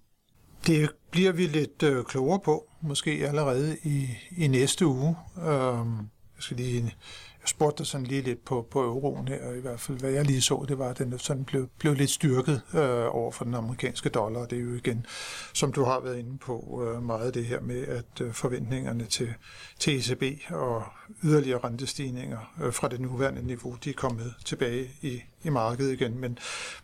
Det 0.67 0.91
bliver 1.11 1.33
vi 1.33 1.47
lidt 1.47 1.83
øh, 1.83 2.05
klogere 2.05 2.41
på, 2.41 2.71
måske 2.83 3.11
allerede 3.11 3.77
i, 3.83 4.09
i 4.37 4.47
næste 4.47 4.87
uge. 4.87 5.17
Øhm, 5.47 6.09
jeg 6.39 6.43
skal 6.43 6.57
lige 6.57 6.95
spurgte 7.49 7.85
sådan 7.85 8.07
lige 8.07 8.23
lidt 8.23 8.45
på, 8.45 8.67
på 8.71 8.83
euroen 8.85 9.29
her, 9.29 9.53
i 9.53 9.61
hvert 9.61 9.81
fald 9.81 9.99
hvad 9.99 10.11
jeg 10.11 10.25
lige 10.25 10.43
så, 10.43 10.65
det 10.69 10.79
var, 10.79 10.89
at 10.89 10.99
den 10.99 11.19
sådan 11.19 11.45
blev, 11.45 11.69
blev 11.79 11.95
lidt 11.95 12.11
styrket 12.11 12.63
øh, 12.75 13.15
over 13.15 13.33
for 13.33 13.45
den 13.45 13.55
amerikanske 13.55 14.09
dollar, 14.09 14.41
og 14.41 14.51
det 14.51 14.59
er 14.59 14.63
jo 14.63 14.75
igen, 14.75 15.07
som 15.55 15.73
du 15.73 15.85
har 15.85 16.01
været 16.01 16.19
inde 16.19 16.39
på, 16.39 16.85
øh, 16.87 17.03
meget 17.03 17.35
det 17.35 17.45
her 17.45 17.61
med, 17.61 17.87
at 17.87 18.21
øh, 18.21 18.33
forventningerne 18.33 19.05
til, 19.05 19.35
til 19.79 19.97
ECB 19.99 20.23
og 20.51 20.83
yderligere 21.25 21.61
rentestigninger 21.65 22.55
øh, 22.63 22.73
fra 22.73 22.89
det 22.89 23.01
nuværende 23.01 23.47
niveau, 23.47 23.77
de 23.85 23.91
er 23.91 23.95
kommet 23.95 24.35
tilbage 24.45 24.91
i, 25.03 25.23
i 25.45 25.49
markedet 25.49 25.93
igen. 25.93 26.21
Men, 26.21 26.39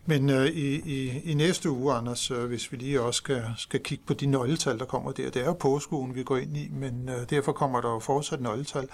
men 0.07 0.31
øh, 0.31 0.47
i, 0.47 0.75
i, 0.75 1.21
i 1.25 1.35
næste 1.35 1.71
uge, 1.71 1.95
Anders, 1.95 2.31
øh, 2.31 2.45
hvis 2.45 2.73
vi 2.73 2.77
lige 2.77 3.01
også 3.01 3.19
skal, 3.19 3.45
skal 3.57 3.81
kigge 3.81 4.05
på 4.07 4.15
de 4.15 4.27
nøgletal, 4.27 4.79
der 4.79 4.85
kommer 4.85 5.13
der, 5.13 5.31
det 5.31 5.43
er 5.43 5.47
jo 5.47 5.53
påskeugen, 5.53 6.15
vi 6.15 6.23
går 6.23 6.37
ind 6.37 6.57
i, 6.57 6.69
men 6.73 7.09
øh, 7.09 7.31
derfor 7.31 7.53
kommer 7.53 7.81
der 7.81 7.91
jo 7.91 7.99
fortsat 7.99 8.41
nøgletal. 8.41 8.89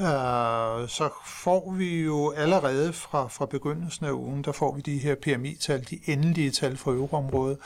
Øh, 0.00 0.88
så 0.88 1.08
får 1.26 1.72
vi 1.72 2.02
jo 2.02 2.30
allerede 2.30 2.92
fra, 2.92 3.28
fra 3.28 3.46
begyndelsen 3.46 4.06
af 4.06 4.12
ugen, 4.12 4.44
der 4.44 4.52
får 4.52 4.74
vi 4.74 4.80
de 4.80 4.98
her 4.98 5.14
PMI-tal, 5.14 5.86
de 5.90 6.00
endelige 6.06 6.50
tal 6.50 6.76
for 6.76 6.92
euroområdet. 6.92 7.58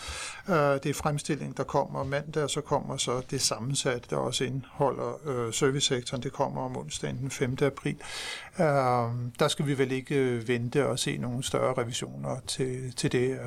Øh, 0.48 0.54
det 0.56 0.86
er 0.86 0.94
fremstilling, 0.94 1.56
der 1.56 1.64
kommer 1.64 2.04
mandag, 2.04 2.42
og 2.42 2.50
så 2.50 2.60
kommer 2.60 2.96
så 2.96 3.22
det 3.30 3.40
sammensatte, 3.40 4.06
der 4.10 4.16
også 4.16 4.44
indeholder 4.44 5.28
øh, 5.28 5.52
servicesektoren. 5.52 6.22
Det 6.22 6.32
kommer 6.32 6.62
om 6.62 6.76
onsdagen 6.76 7.18
den 7.18 7.30
5. 7.30 7.56
april. 7.62 7.96
Øh, 8.58 8.66
der 9.38 9.48
skal 9.48 9.66
vi 9.66 9.78
vel 9.78 9.92
ikke 9.92 10.14
øh, 10.14 10.48
vente 10.48 10.86
og 10.86 10.98
se 10.98 11.16
nogle 11.24 11.44
større 11.44 11.82
revisioner 11.82 12.40
til, 12.46 12.92
til 12.96 13.12
det. 13.12 13.30
Øh. 13.30 13.38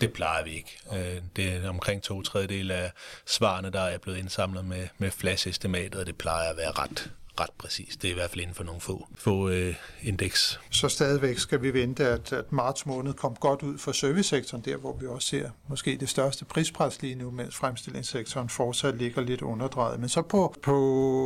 Det 0.00 0.12
plejer 0.12 0.44
vi 0.44 0.50
ikke. 0.50 0.78
Øh, 0.92 1.22
det 1.36 1.52
er 1.52 1.68
omkring 1.68 2.02
to 2.02 2.22
tredjedel 2.22 2.70
af 2.70 2.92
svarene, 3.26 3.70
der 3.70 3.80
er 3.80 3.98
blevet 3.98 4.18
indsamlet 4.18 4.64
med, 4.64 4.88
med 4.98 5.10
flash-estimatet, 5.10 5.94
og 6.00 6.06
det 6.06 6.16
plejer 6.16 6.50
at 6.50 6.56
være 6.56 6.70
ret 6.70 7.10
ret 7.40 7.50
præcis. 7.58 7.96
Det 7.96 8.08
er 8.08 8.12
i 8.12 8.14
hvert 8.14 8.30
fald 8.30 8.40
inden 8.40 8.54
for 8.54 8.64
nogle 8.64 8.80
få, 8.80 9.08
få 9.14 9.48
øh, 9.48 9.74
indeks. 10.02 10.60
Så 10.70 10.88
stadigvæk 10.88 11.38
skal 11.38 11.62
vi 11.62 11.74
vente, 11.74 12.06
at, 12.06 12.32
at 12.32 12.52
marts 12.52 12.86
måned 12.86 13.12
kom 13.12 13.34
godt 13.34 13.62
ud 13.62 13.78
for 13.78 13.92
servicesektoren, 13.92 14.64
der 14.64 14.76
hvor 14.76 14.96
vi 15.00 15.06
også 15.06 15.28
ser 15.28 15.50
måske 15.68 15.96
det 16.00 16.08
største 16.08 16.44
prispres 16.44 17.02
lige 17.02 17.14
nu, 17.14 17.30
mens 17.30 17.56
fremstillingssektoren 17.56 18.48
fortsat 18.48 18.96
ligger 18.96 19.22
lidt 19.22 19.42
underdrejet. 19.42 20.00
Men 20.00 20.08
så 20.08 20.22
på, 20.22 20.54
på 20.62 20.76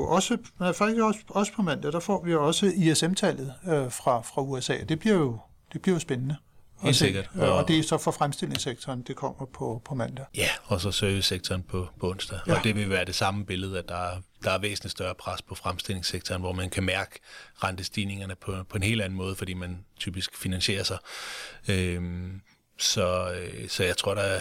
også, 0.08 0.36
faktisk 0.58 1.00
også, 1.02 1.20
også 1.28 1.52
på 1.52 1.62
mandag, 1.62 1.92
der 1.92 2.00
får 2.00 2.24
vi 2.24 2.34
også 2.34 2.66
ISM-tallet 2.66 3.54
øh, 3.66 3.92
fra, 3.92 4.20
fra 4.20 4.42
USA. 4.42 4.76
Det 4.88 4.98
bliver 4.98 5.16
jo, 5.16 5.38
det 5.72 5.82
bliver 5.82 5.96
jo 5.96 6.00
spændende. 6.00 6.36
Helt 6.82 6.96
sikkert. 6.96 7.30
Og, 7.34 7.52
og 7.52 7.68
det 7.68 7.78
er 7.78 7.82
så 7.82 7.98
for 7.98 8.10
fremstillingssektoren, 8.10 9.02
det 9.02 9.16
kommer 9.16 9.46
på, 9.46 9.82
på 9.84 9.94
mandag. 9.94 10.24
Ja, 10.34 10.48
og 10.64 10.80
så 10.80 10.92
servicesektoren 10.92 11.62
på, 11.62 11.88
på 12.00 12.10
onsdag. 12.10 12.38
Ja. 12.46 12.58
Og 12.58 12.64
det 12.64 12.76
vil 12.76 12.90
være 12.90 13.04
det 13.04 13.14
samme 13.14 13.46
billede, 13.46 13.78
at 13.78 13.88
der, 13.88 14.22
der 14.44 14.50
er 14.50 14.58
væsentligt 14.58 14.92
større 14.92 15.14
pres 15.14 15.42
på 15.42 15.54
fremstillingssektoren, 15.54 16.40
hvor 16.40 16.52
man 16.52 16.70
kan 16.70 16.84
mærke 16.84 17.20
rentestigningerne 17.64 18.34
på, 18.34 18.64
på 18.68 18.76
en 18.76 18.82
helt 18.82 19.02
anden 19.02 19.16
måde, 19.16 19.36
fordi 19.36 19.54
man 19.54 19.84
typisk 19.98 20.36
finansierer 20.36 20.82
sig. 20.82 20.98
Øhm, 21.68 22.40
så, 22.78 23.32
øh, 23.32 23.68
så 23.68 23.84
jeg 23.84 23.96
tror, 23.96 24.14
der, 24.14 24.40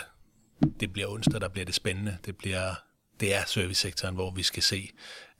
det 0.79 0.93
bliver 0.93 1.07
onsdag, 1.07 1.41
der 1.41 1.49
bliver 1.49 1.65
det 1.65 1.75
spændende. 1.75 2.17
Det, 2.25 2.37
bliver, 2.37 2.75
det 3.19 3.35
er 3.35 3.41
servicesektoren, 3.47 4.15
hvor 4.15 4.31
vi 4.31 4.43
skal 4.43 4.63
se, 4.63 4.89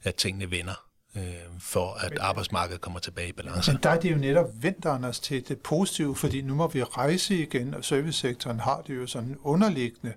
at 0.04 0.16
tingene 0.16 0.52
vender 0.52 0.89
øh, 1.16 1.24
for 1.60 1.94
at 1.94 2.18
arbejdsmarkedet 2.20 2.82
kommer 2.82 3.00
tilbage 3.00 3.30
i 3.30 3.32
balance. 3.32 3.72
Men 3.72 3.84
der 3.84 3.90
er 3.90 4.00
det 4.00 4.12
jo 4.12 4.18
netop 4.18 4.50
vendt, 4.54 4.86
os 4.86 5.20
til 5.20 5.48
det 5.48 5.60
positive, 5.60 6.16
fordi 6.16 6.42
nu 6.42 6.56
må 6.56 6.68
vi 6.68 6.84
rejse 6.84 7.36
igen, 7.36 7.74
og 7.74 7.86
servicesektoren 7.86 8.60
har 8.60 8.82
det 8.82 8.96
jo 8.96 9.08
sådan 9.08 9.38
underliggende, 9.44 10.14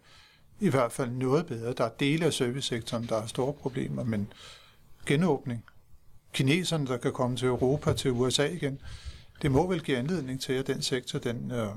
i 0.61 0.69
hvert 0.69 0.93
fald 0.93 1.11
noget 1.11 1.47
bedre. 1.47 1.73
Der 1.73 1.85
er 1.85 1.91
dele 2.01 2.27
af 2.27 2.33
servicesektoren, 2.33 3.07
der 3.09 3.21
har 3.21 3.27
store 3.27 3.53
problemer, 3.53 4.05
men 4.05 4.33
genåbning, 5.07 5.65
kineserne, 6.33 6.87
der 6.87 6.97
kan 6.97 7.13
komme 7.13 7.37
til 7.37 7.49
Europa, 7.49 7.93
til 7.93 8.11
USA 8.11 8.47
igen, 8.47 8.81
det 9.43 9.51
må 9.51 9.67
vel 9.67 9.83
give 9.83 9.97
anledning 9.97 10.41
til, 10.41 10.53
at 10.53 10.67
den 10.67 10.83
sektor, 10.83 11.19
den 11.19 11.51
øh, 11.51 11.69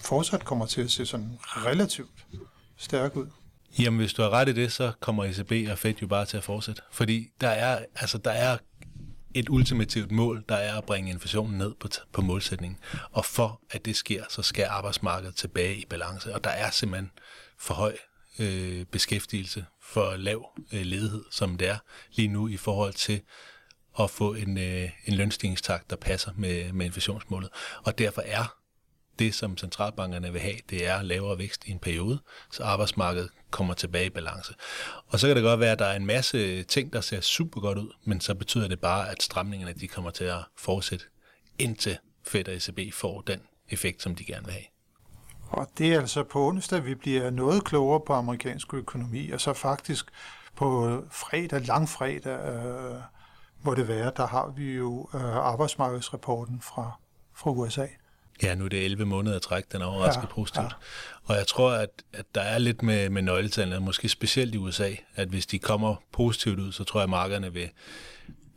fortsat 0.00 0.44
kommer 0.44 0.66
til 0.66 0.80
at 0.80 0.90
se 0.90 1.06
sådan 1.06 1.38
relativt 1.42 2.26
stærk 2.76 3.16
ud. 3.16 3.26
Jamen, 3.78 4.00
hvis 4.00 4.12
du 4.12 4.22
har 4.22 4.30
ret 4.30 4.48
i 4.48 4.52
det, 4.52 4.72
så 4.72 4.92
kommer 5.00 5.24
ECB 5.24 5.70
og 5.70 5.78
Fed 5.78 5.94
jo 6.02 6.06
bare 6.06 6.26
til 6.26 6.36
at 6.36 6.44
fortsætte. 6.44 6.82
Fordi 6.92 7.28
der 7.40 7.48
er, 7.48 7.84
altså, 7.94 8.18
der 8.18 8.30
er 8.30 8.58
et 9.34 9.48
ultimativt 9.48 10.10
mål, 10.10 10.44
der 10.48 10.54
er 10.54 10.78
at 10.78 10.84
bringe 10.84 11.10
inflationen 11.10 11.58
ned 11.58 11.74
på, 11.80 11.88
på 12.12 12.20
målsætningen. 12.20 12.78
Og 13.12 13.24
for 13.24 13.60
at 13.70 13.84
det 13.84 13.96
sker, 13.96 14.24
så 14.28 14.42
skal 14.42 14.64
arbejdsmarkedet 14.64 15.36
tilbage 15.36 15.76
i 15.76 15.84
balance. 15.90 16.34
Og 16.34 16.44
der 16.44 16.50
er 16.50 16.70
simpelthen 16.70 17.10
for 17.58 17.74
høj 17.74 17.96
øh, 18.38 18.84
beskæftigelse, 18.84 19.64
for 19.82 20.16
lav 20.16 20.46
øh, 20.72 20.82
ledighed, 20.82 21.24
som 21.30 21.58
det 21.58 21.68
er 21.68 21.78
lige 22.12 22.28
nu 22.28 22.48
i 22.48 22.56
forhold 22.56 22.92
til 22.92 23.20
at 24.00 24.10
få 24.10 24.34
en, 24.34 24.58
øh, 24.58 24.90
en 25.04 25.14
lønstigningstakt, 25.14 25.90
der 25.90 25.96
passer 25.96 26.30
med, 26.36 26.72
med 26.72 26.86
inflationsmålet. 26.86 27.50
Og 27.84 27.98
derfor 27.98 28.22
er 28.24 28.56
det, 29.18 29.34
som 29.34 29.56
centralbankerne 29.56 30.32
vil 30.32 30.40
have, 30.40 30.56
det 30.70 30.86
er 30.86 31.02
lavere 31.02 31.38
vækst 31.38 31.66
i 31.66 31.70
en 31.70 31.78
periode, 31.78 32.18
så 32.50 32.62
arbejdsmarkedet 32.62 33.30
kommer 33.50 33.74
tilbage 33.74 34.06
i 34.06 34.10
balance. 34.10 34.54
Og 35.06 35.20
så 35.20 35.26
kan 35.26 35.36
det 35.36 35.44
godt 35.44 35.60
være, 35.60 35.72
at 35.72 35.78
der 35.78 35.86
er 35.86 35.96
en 35.96 36.06
masse 36.06 36.62
ting, 36.62 36.92
der 36.92 37.00
ser 37.00 37.20
super 37.20 37.60
godt 37.60 37.78
ud, 37.78 37.92
men 38.04 38.20
så 38.20 38.34
betyder 38.34 38.68
det 38.68 38.80
bare, 38.80 39.10
at 39.10 39.22
stramningerne 39.22 39.72
de 39.72 39.88
kommer 39.88 40.10
til 40.10 40.24
at 40.24 40.38
fortsætte, 40.58 41.04
indtil 41.58 41.98
Fed 42.26 42.48
og 42.48 42.54
ECB 42.54 42.94
får 42.94 43.20
den 43.20 43.40
effekt, 43.68 44.02
som 44.02 44.14
de 44.14 44.24
gerne 44.24 44.44
vil 44.44 44.52
have. 44.52 44.64
Og 45.48 45.68
det 45.78 45.94
er 45.94 46.00
altså 46.00 46.22
på 46.22 46.48
onsdag, 46.48 46.84
vi 46.84 46.94
bliver 46.94 47.30
noget 47.30 47.64
klogere 47.64 48.00
på 48.06 48.12
amerikansk 48.12 48.74
økonomi, 48.74 49.30
og 49.30 49.40
så 49.40 49.52
faktisk 49.52 50.06
på 50.56 51.02
fredag, 51.10 51.66
langfredag, 51.66 52.38
øh, 52.48 53.00
må 53.62 53.74
det 53.74 53.88
være, 53.88 54.12
der 54.16 54.26
har 54.26 54.52
vi 54.56 54.72
jo 54.72 55.08
øh, 55.14 55.36
arbejdsmarkedsrapporten 55.36 56.60
fra, 56.60 56.92
fra 57.34 57.50
USA. 57.50 57.86
Ja, 58.42 58.54
nu 58.54 58.64
er 58.64 58.68
det 58.68 58.84
11 58.84 59.04
måneder 59.04 59.38
træk, 59.38 59.64
den 59.72 59.82
er 59.82 59.86
overrasket 59.86 60.22
ja, 60.22 60.28
positivt. 60.28 60.64
Ja. 60.64 60.70
Og 61.24 61.36
jeg 61.36 61.46
tror, 61.46 61.72
at, 61.72 61.90
at 62.12 62.24
der 62.34 62.40
er 62.40 62.58
lidt 62.58 62.82
med, 62.82 63.10
med 63.10 63.22
nøgletallene, 63.22 63.80
måske 63.80 64.08
specielt 64.08 64.54
i 64.54 64.58
USA, 64.58 64.90
at 65.14 65.28
hvis 65.28 65.46
de 65.46 65.58
kommer 65.58 65.96
positivt 66.12 66.58
ud, 66.58 66.72
så 66.72 66.84
tror 66.84 67.00
jeg, 67.00 67.04
at 67.04 67.10
markederne 67.10 67.52
vil, 67.52 67.68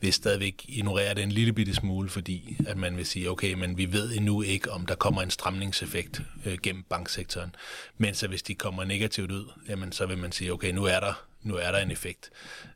vil 0.01 0.13
stadigvæk 0.13 0.65
ignorere 0.67 1.13
det 1.13 1.23
en 1.23 1.31
lille 1.31 1.53
bitte 1.53 1.73
smule, 1.73 2.09
fordi 2.09 2.57
at 2.67 2.77
man 2.77 2.97
vil 2.97 3.05
sige, 3.05 3.29
okay, 3.29 3.53
men 3.53 3.77
vi 3.77 3.91
ved 3.91 4.11
endnu 4.17 4.41
ikke, 4.41 4.71
om 4.71 4.85
der 4.85 4.95
kommer 4.95 5.21
en 5.21 5.31
stramningseffekt 5.31 6.21
øh, 6.45 6.57
gennem 6.63 6.83
banksektoren. 6.83 7.55
Men 7.97 8.13
så 8.13 8.27
hvis 8.27 8.43
de 8.43 8.55
kommer 8.55 8.83
negativt 8.83 9.31
ud, 9.31 9.45
jamen 9.69 9.91
så 9.91 10.05
vil 10.05 10.17
man 10.17 10.31
sige, 10.31 10.53
okay, 10.53 10.71
nu 10.71 10.83
er 10.83 10.99
der 10.99 11.25
nu 11.43 11.55
er 11.55 11.71
der 11.71 11.79
en 11.79 11.91
effekt. 11.91 12.29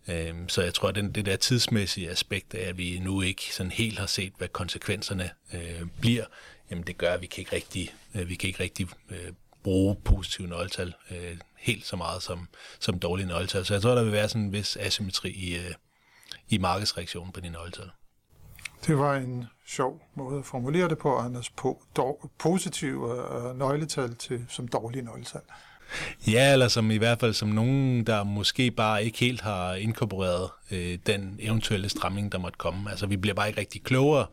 Øhm, 0.08 0.50
så 0.50 0.62
jeg 0.62 0.74
tror, 0.74 0.90
at 0.90 0.96
den, 0.96 1.12
det 1.12 1.26
der 1.26 1.36
tidsmæssige 1.36 2.10
aspekt 2.10 2.54
af, 2.54 2.70
at 2.70 2.78
vi 2.78 3.00
nu 3.00 3.22
ikke 3.22 3.44
sådan 3.52 3.72
helt 3.72 4.00
har 4.00 4.06
set, 4.06 4.34
hvad 4.38 4.48
konsekvenserne 4.48 5.30
øh, 5.54 5.88
bliver, 6.02 6.26
jamen 6.72 6.84
det 6.84 6.98
gør, 6.98 7.14
at 7.14 7.22
vi 7.22 7.26
kan 7.26 7.42
ikke 7.42 7.56
rigtig, 7.56 7.94
øh, 8.16 8.30
vi 8.30 8.36
kan 8.36 8.48
ikke 8.48 8.64
rigtig 8.64 8.88
øh, 9.10 9.34
bruge 9.64 9.96
positive 9.96 10.48
nøgletal 10.48 10.94
øh, 11.12 11.38
helt 11.58 11.86
så 11.86 11.96
meget 11.96 12.24
som, 12.24 12.48
som 12.80 13.00
dårlige 13.00 13.28
nøgletal. 13.28 13.66
Så 13.66 13.74
jeg 13.74 13.82
tror, 13.82 13.96
der 13.96 14.04
vil 14.04 14.12
være 14.12 14.30
sådan 14.30 14.42
en 14.42 14.54
vis 14.54 14.78
asymmetri 14.78 15.30
i, 15.30 15.56
øh, 15.56 15.74
i 16.50 16.58
markedsreaktionen 16.58 17.32
på 17.32 17.40
de 17.40 17.50
nøgletal. 17.50 17.90
Det 18.88 18.98
var 18.98 19.16
en 19.16 19.46
sjov 19.66 20.02
måde 20.16 20.40
at 20.40 20.46
formulere 20.46 20.90
det 20.90 20.98
på, 20.98 21.18
Anders, 21.18 21.50
på 21.50 21.84
dog, 21.96 22.32
positive 22.40 23.12
øh, 23.12 23.60
nøgletal 23.60 24.16
til, 24.16 24.46
som 24.50 24.68
dårlige 24.68 25.02
nøgletal. 25.02 25.42
Ja, 26.28 26.54
eller 26.54 26.68
som 26.68 26.92
i 26.92 26.98
hvert 26.98 27.20
fald 27.20 27.34
som 27.34 27.50
nogen, 27.50 28.04
der 28.04 28.24
måske 28.24 28.72
bare 28.72 29.06
ikke 29.06 29.20
helt 29.20 29.42
har 29.42 29.74
inkorporeret 29.74 30.50
øh, 30.72 30.98
den 31.06 31.38
eventuelle 31.40 31.90
stramning, 31.90 32.32
der 32.32 32.38
måtte 32.38 32.58
komme. 32.58 32.90
Altså 32.90 33.06
vi 33.06 33.18
bliver 33.18 33.34
bare 33.34 33.48
ikke 33.48 33.60
rigtig 33.60 33.84
klogere, 33.84 34.26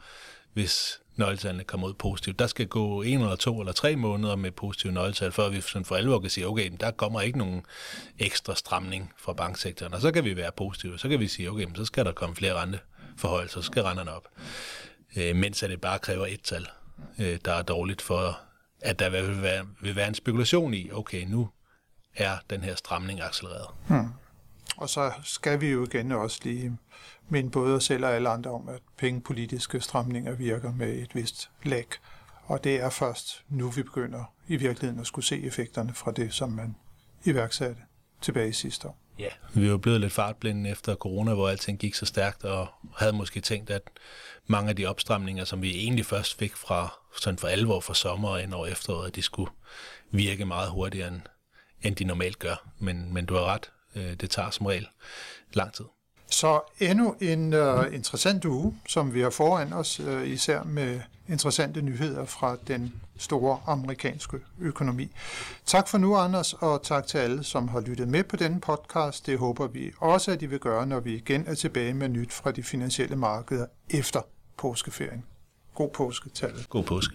hvis 0.53 1.00
nøgletallene 1.21 1.65
kommer 1.65 1.89
ud 1.89 1.95
positivt. 1.95 2.39
Der 2.39 2.47
skal 2.47 2.67
gå 2.67 3.03
en 3.03 3.21
eller 3.21 3.37
to 3.37 3.61
eller 3.61 3.73
tre 3.73 3.97
måneder 3.97 4.37
med 4.37 4.51
positive 4.51 4.93
nøgletal, 4.93 5.33
før 5.33 5.49
vi 5.49 5.61
sådan 5.61 5.85
for 5.85 5.97
alvor 5.97 6.21
kan 6.21 6.31
sige, 6.31 6.47
okay, 6.47 6.71
der 6.81 6.91
kommer 6.91 7.21
ikke 7.21 7.39
nogen 7.39 7.63
ekstra 8.19 8.55
stramning 8.55 9.13
fra 9.17 9.33
banksektoren, 9.33 9.95
og 9.95 10.01
så 10.01 10.13
kan 10.13 10.25
vi 10.25 10.37
være 10.37 10.53
positive. 10.53 10.99
Så 10.99 11.09
kan 11.09 11.21
vi 11.21 11.29
sige, 11.29 11.51
okay, 11.51 11.67
så 11.75 11.85
skal 11.85 12.05
der 12.05 12.13
komme 12.13 12.37
flere 12.37 12.55
renteforhold, 12.55 13.49
så 13.49 13.63
skal 13.63 13.83
renterne 13.83 14.13
op. 14.13 14.29
Øh, 15.17 15.37
mens 15.37 15.63
at 15.63 15.71
det 15.71 15.81
bare 15.81 15.99
kræver 15.99 16.27
et 16.27 16.43
tal, 16.43 16.67
øh, 17.19 17.39
der 17.45 17.53
er 17.53 17.63
dårligt 17.63 18.03
for, 18.03 18.39
at 18.81 18.99
der 18.99 19.11
vil 19.11 19.43
være, 19.43 19.67
vil 19.81 19.97
være 19.97 20.09
en 20.09 20.15
spekulation 20.15 20.75
i, 20.75 20.91
okay, 20.93 21.25
nu 21.25 21.49
er 22.17 22.37
den 22.51 22.61
her 22.61 22.75
stramning 22.75 23.21
accelereret. 23.21 23.67
Hmm. 23.89 24.09
Og 24.81 24.89
så 24.89 25.13
skal 25.23 25.61
vi 25.61 25.69
jo 25.69 25.85
igen 25.85 26.13
også 26.13 26.41
lige 26.45 26.79
minde 27.29 27.51
både 27.51 27.77
os 27.77 27.85
selv 27.85 28.05
og 28.05 28.15
alle 28.15 28.29
andre 28.29 28.51
om, 28.51 28.69
at 28.69 28.81
pengepolitiske 28.99 29.81
stramninger 29.81 30.35
virker 30.35 30.73
med 30.73 30.89
et 30.89 31.15
vist 31.15 31.51
lag. 31.65 31.87
Og 32.45 32.65
det 32.65 32.77
er 32.81 32.91
først 32.91 33.45
nu, 33.49 33.71
vi 33.71 33.83
begynder 33.83 34.25
i 34.49 34.57
virkeligheden 34.57 35.01
at 35.01 35.07
skulle 35.07 35.25
se 35.25 35.43
effekterne 35.43 35.95
fra 35.95 36.13
det, 36.13 36.35
som 36.35 36.51
man 36.51 36.77
iværksatte 37.25 37.83
tilbage 38.21 38.53
sidste 38.53 38.89
år. 38.89 38.99
Ja, 39.19 39.29
vi 39.55 39.67
er 39.67 39.71
jo 39.71 39.79
blevet 39.79 40.01
lidt 40.01 40.13
fartblinde 40.13 40.71
efter 40.71 40.95
corona, 40.95 41.35
hvor 41.35 41.49
alting 41.49 41.79
gik 41.79 41.95
så 41.95 42.07
stærkt, 42.07 42.45
og 42.45 42.69
havde 42.97 43.13
måske 43.13 43.41
tænkt, 43.41 43.71
at 43.71 43.83
mange 44.47 44.71
af 44.71 44.77
de 44.77 44.87
opstramninger, 44.87 45.45
som 45.45 45.63
vi 45.63 45.71
egentlig 45.71 46.07
først 46.07 46.39
fik 46.39 46.57
fra 46.57 46.99
sådan 47.21 47.39
for 47.39 47.49
alvor 47.49 47.81
for 47.81 47.93
sommer 47.93 48.29
og 48.29 48.43
ind 48.43 48.55
over 48.55 48.67
efteråret, 48.67 49.17
de 49.17 49.23
skulle 49.23 49.51
virke 50.11 50.45
meget 50.45 50.71
hurtigere, 50.71 51.09
end, 51.09 51.21
end 51.83 51.97
de 51.97 52.05
normalt 52.05 52.39
gør. 52.39 52.71
Men, 52.79 53.15
men 53.15 53.27
du 53.27 53.35
har 53.35 53.45
ret, 53.45 53.71
det 53.95 54.31
tager 54.31 54.51
som 54.51 54.67
regel 54.67 54.87
lang 55.53 55.73
tid. 55.73 55.85
Så 56.31 56.61
endnu 56.79 57.15
en 57.21 57.55
uh, 57.55 57.95
interessant 57.95 58.45
uge, 58.45 58.75
som 58.89 59.15
vi 59.15 59.21
har 59.21 59.31
foran 59.31 59.73
os, 59.73 60.01
uh, 60.01 60.29
især 60.29 60.63
med 60.63 61.01
interessante 61.29 61.83
nyheder 61.83 62.25
fra 62.25 62.57
den 62.69 62.95
store 63.19 63.61
amerikanske 63.67 64.37
økonomi. 64.61 65.11
Tak 65.67 65.89
for 65.89 65.99
nu, 65.99 66.17
Anders, 66.17 66.53
og 66.53 66.83
tak 66.83 67.07
til 67.07 67.19
alle, 67.19 67.45
som 67.45 67.69
har 67.69 67.81
lyttet 67.81 68.09
med 68.09 68.25
på 68.25 68.37
denne 68.37 68.61
podcast. 68.61 69.27
Det 69.27 69.39
håber 69.39 69.67
vi 69.67 69.93
også, 69.99 70.31
at 70.31 70.43
I 70.43 70.47
vil 70.47 70.59
gøre, 70.59 70.87
når 70.87 71.01
vi 71.01 71.15
igen 71.15 71.45
er 71.47 71.55
tilbage 71.55 71.95
med 71.95 72.09
nyt 72.09 72.33
fra 72.33 72.51
de 72.51 72.63
finansielle 72.63 73.17
markeder 73.17 73.67
efter 73.91 74.21
påskeferien. 74.57 75.25
God 75.75 75.91
påske 75.91 76.31
til 76.31 76.47
alle. 76.47 76.65
God 76.69 76.85
påske. 76.85 77.15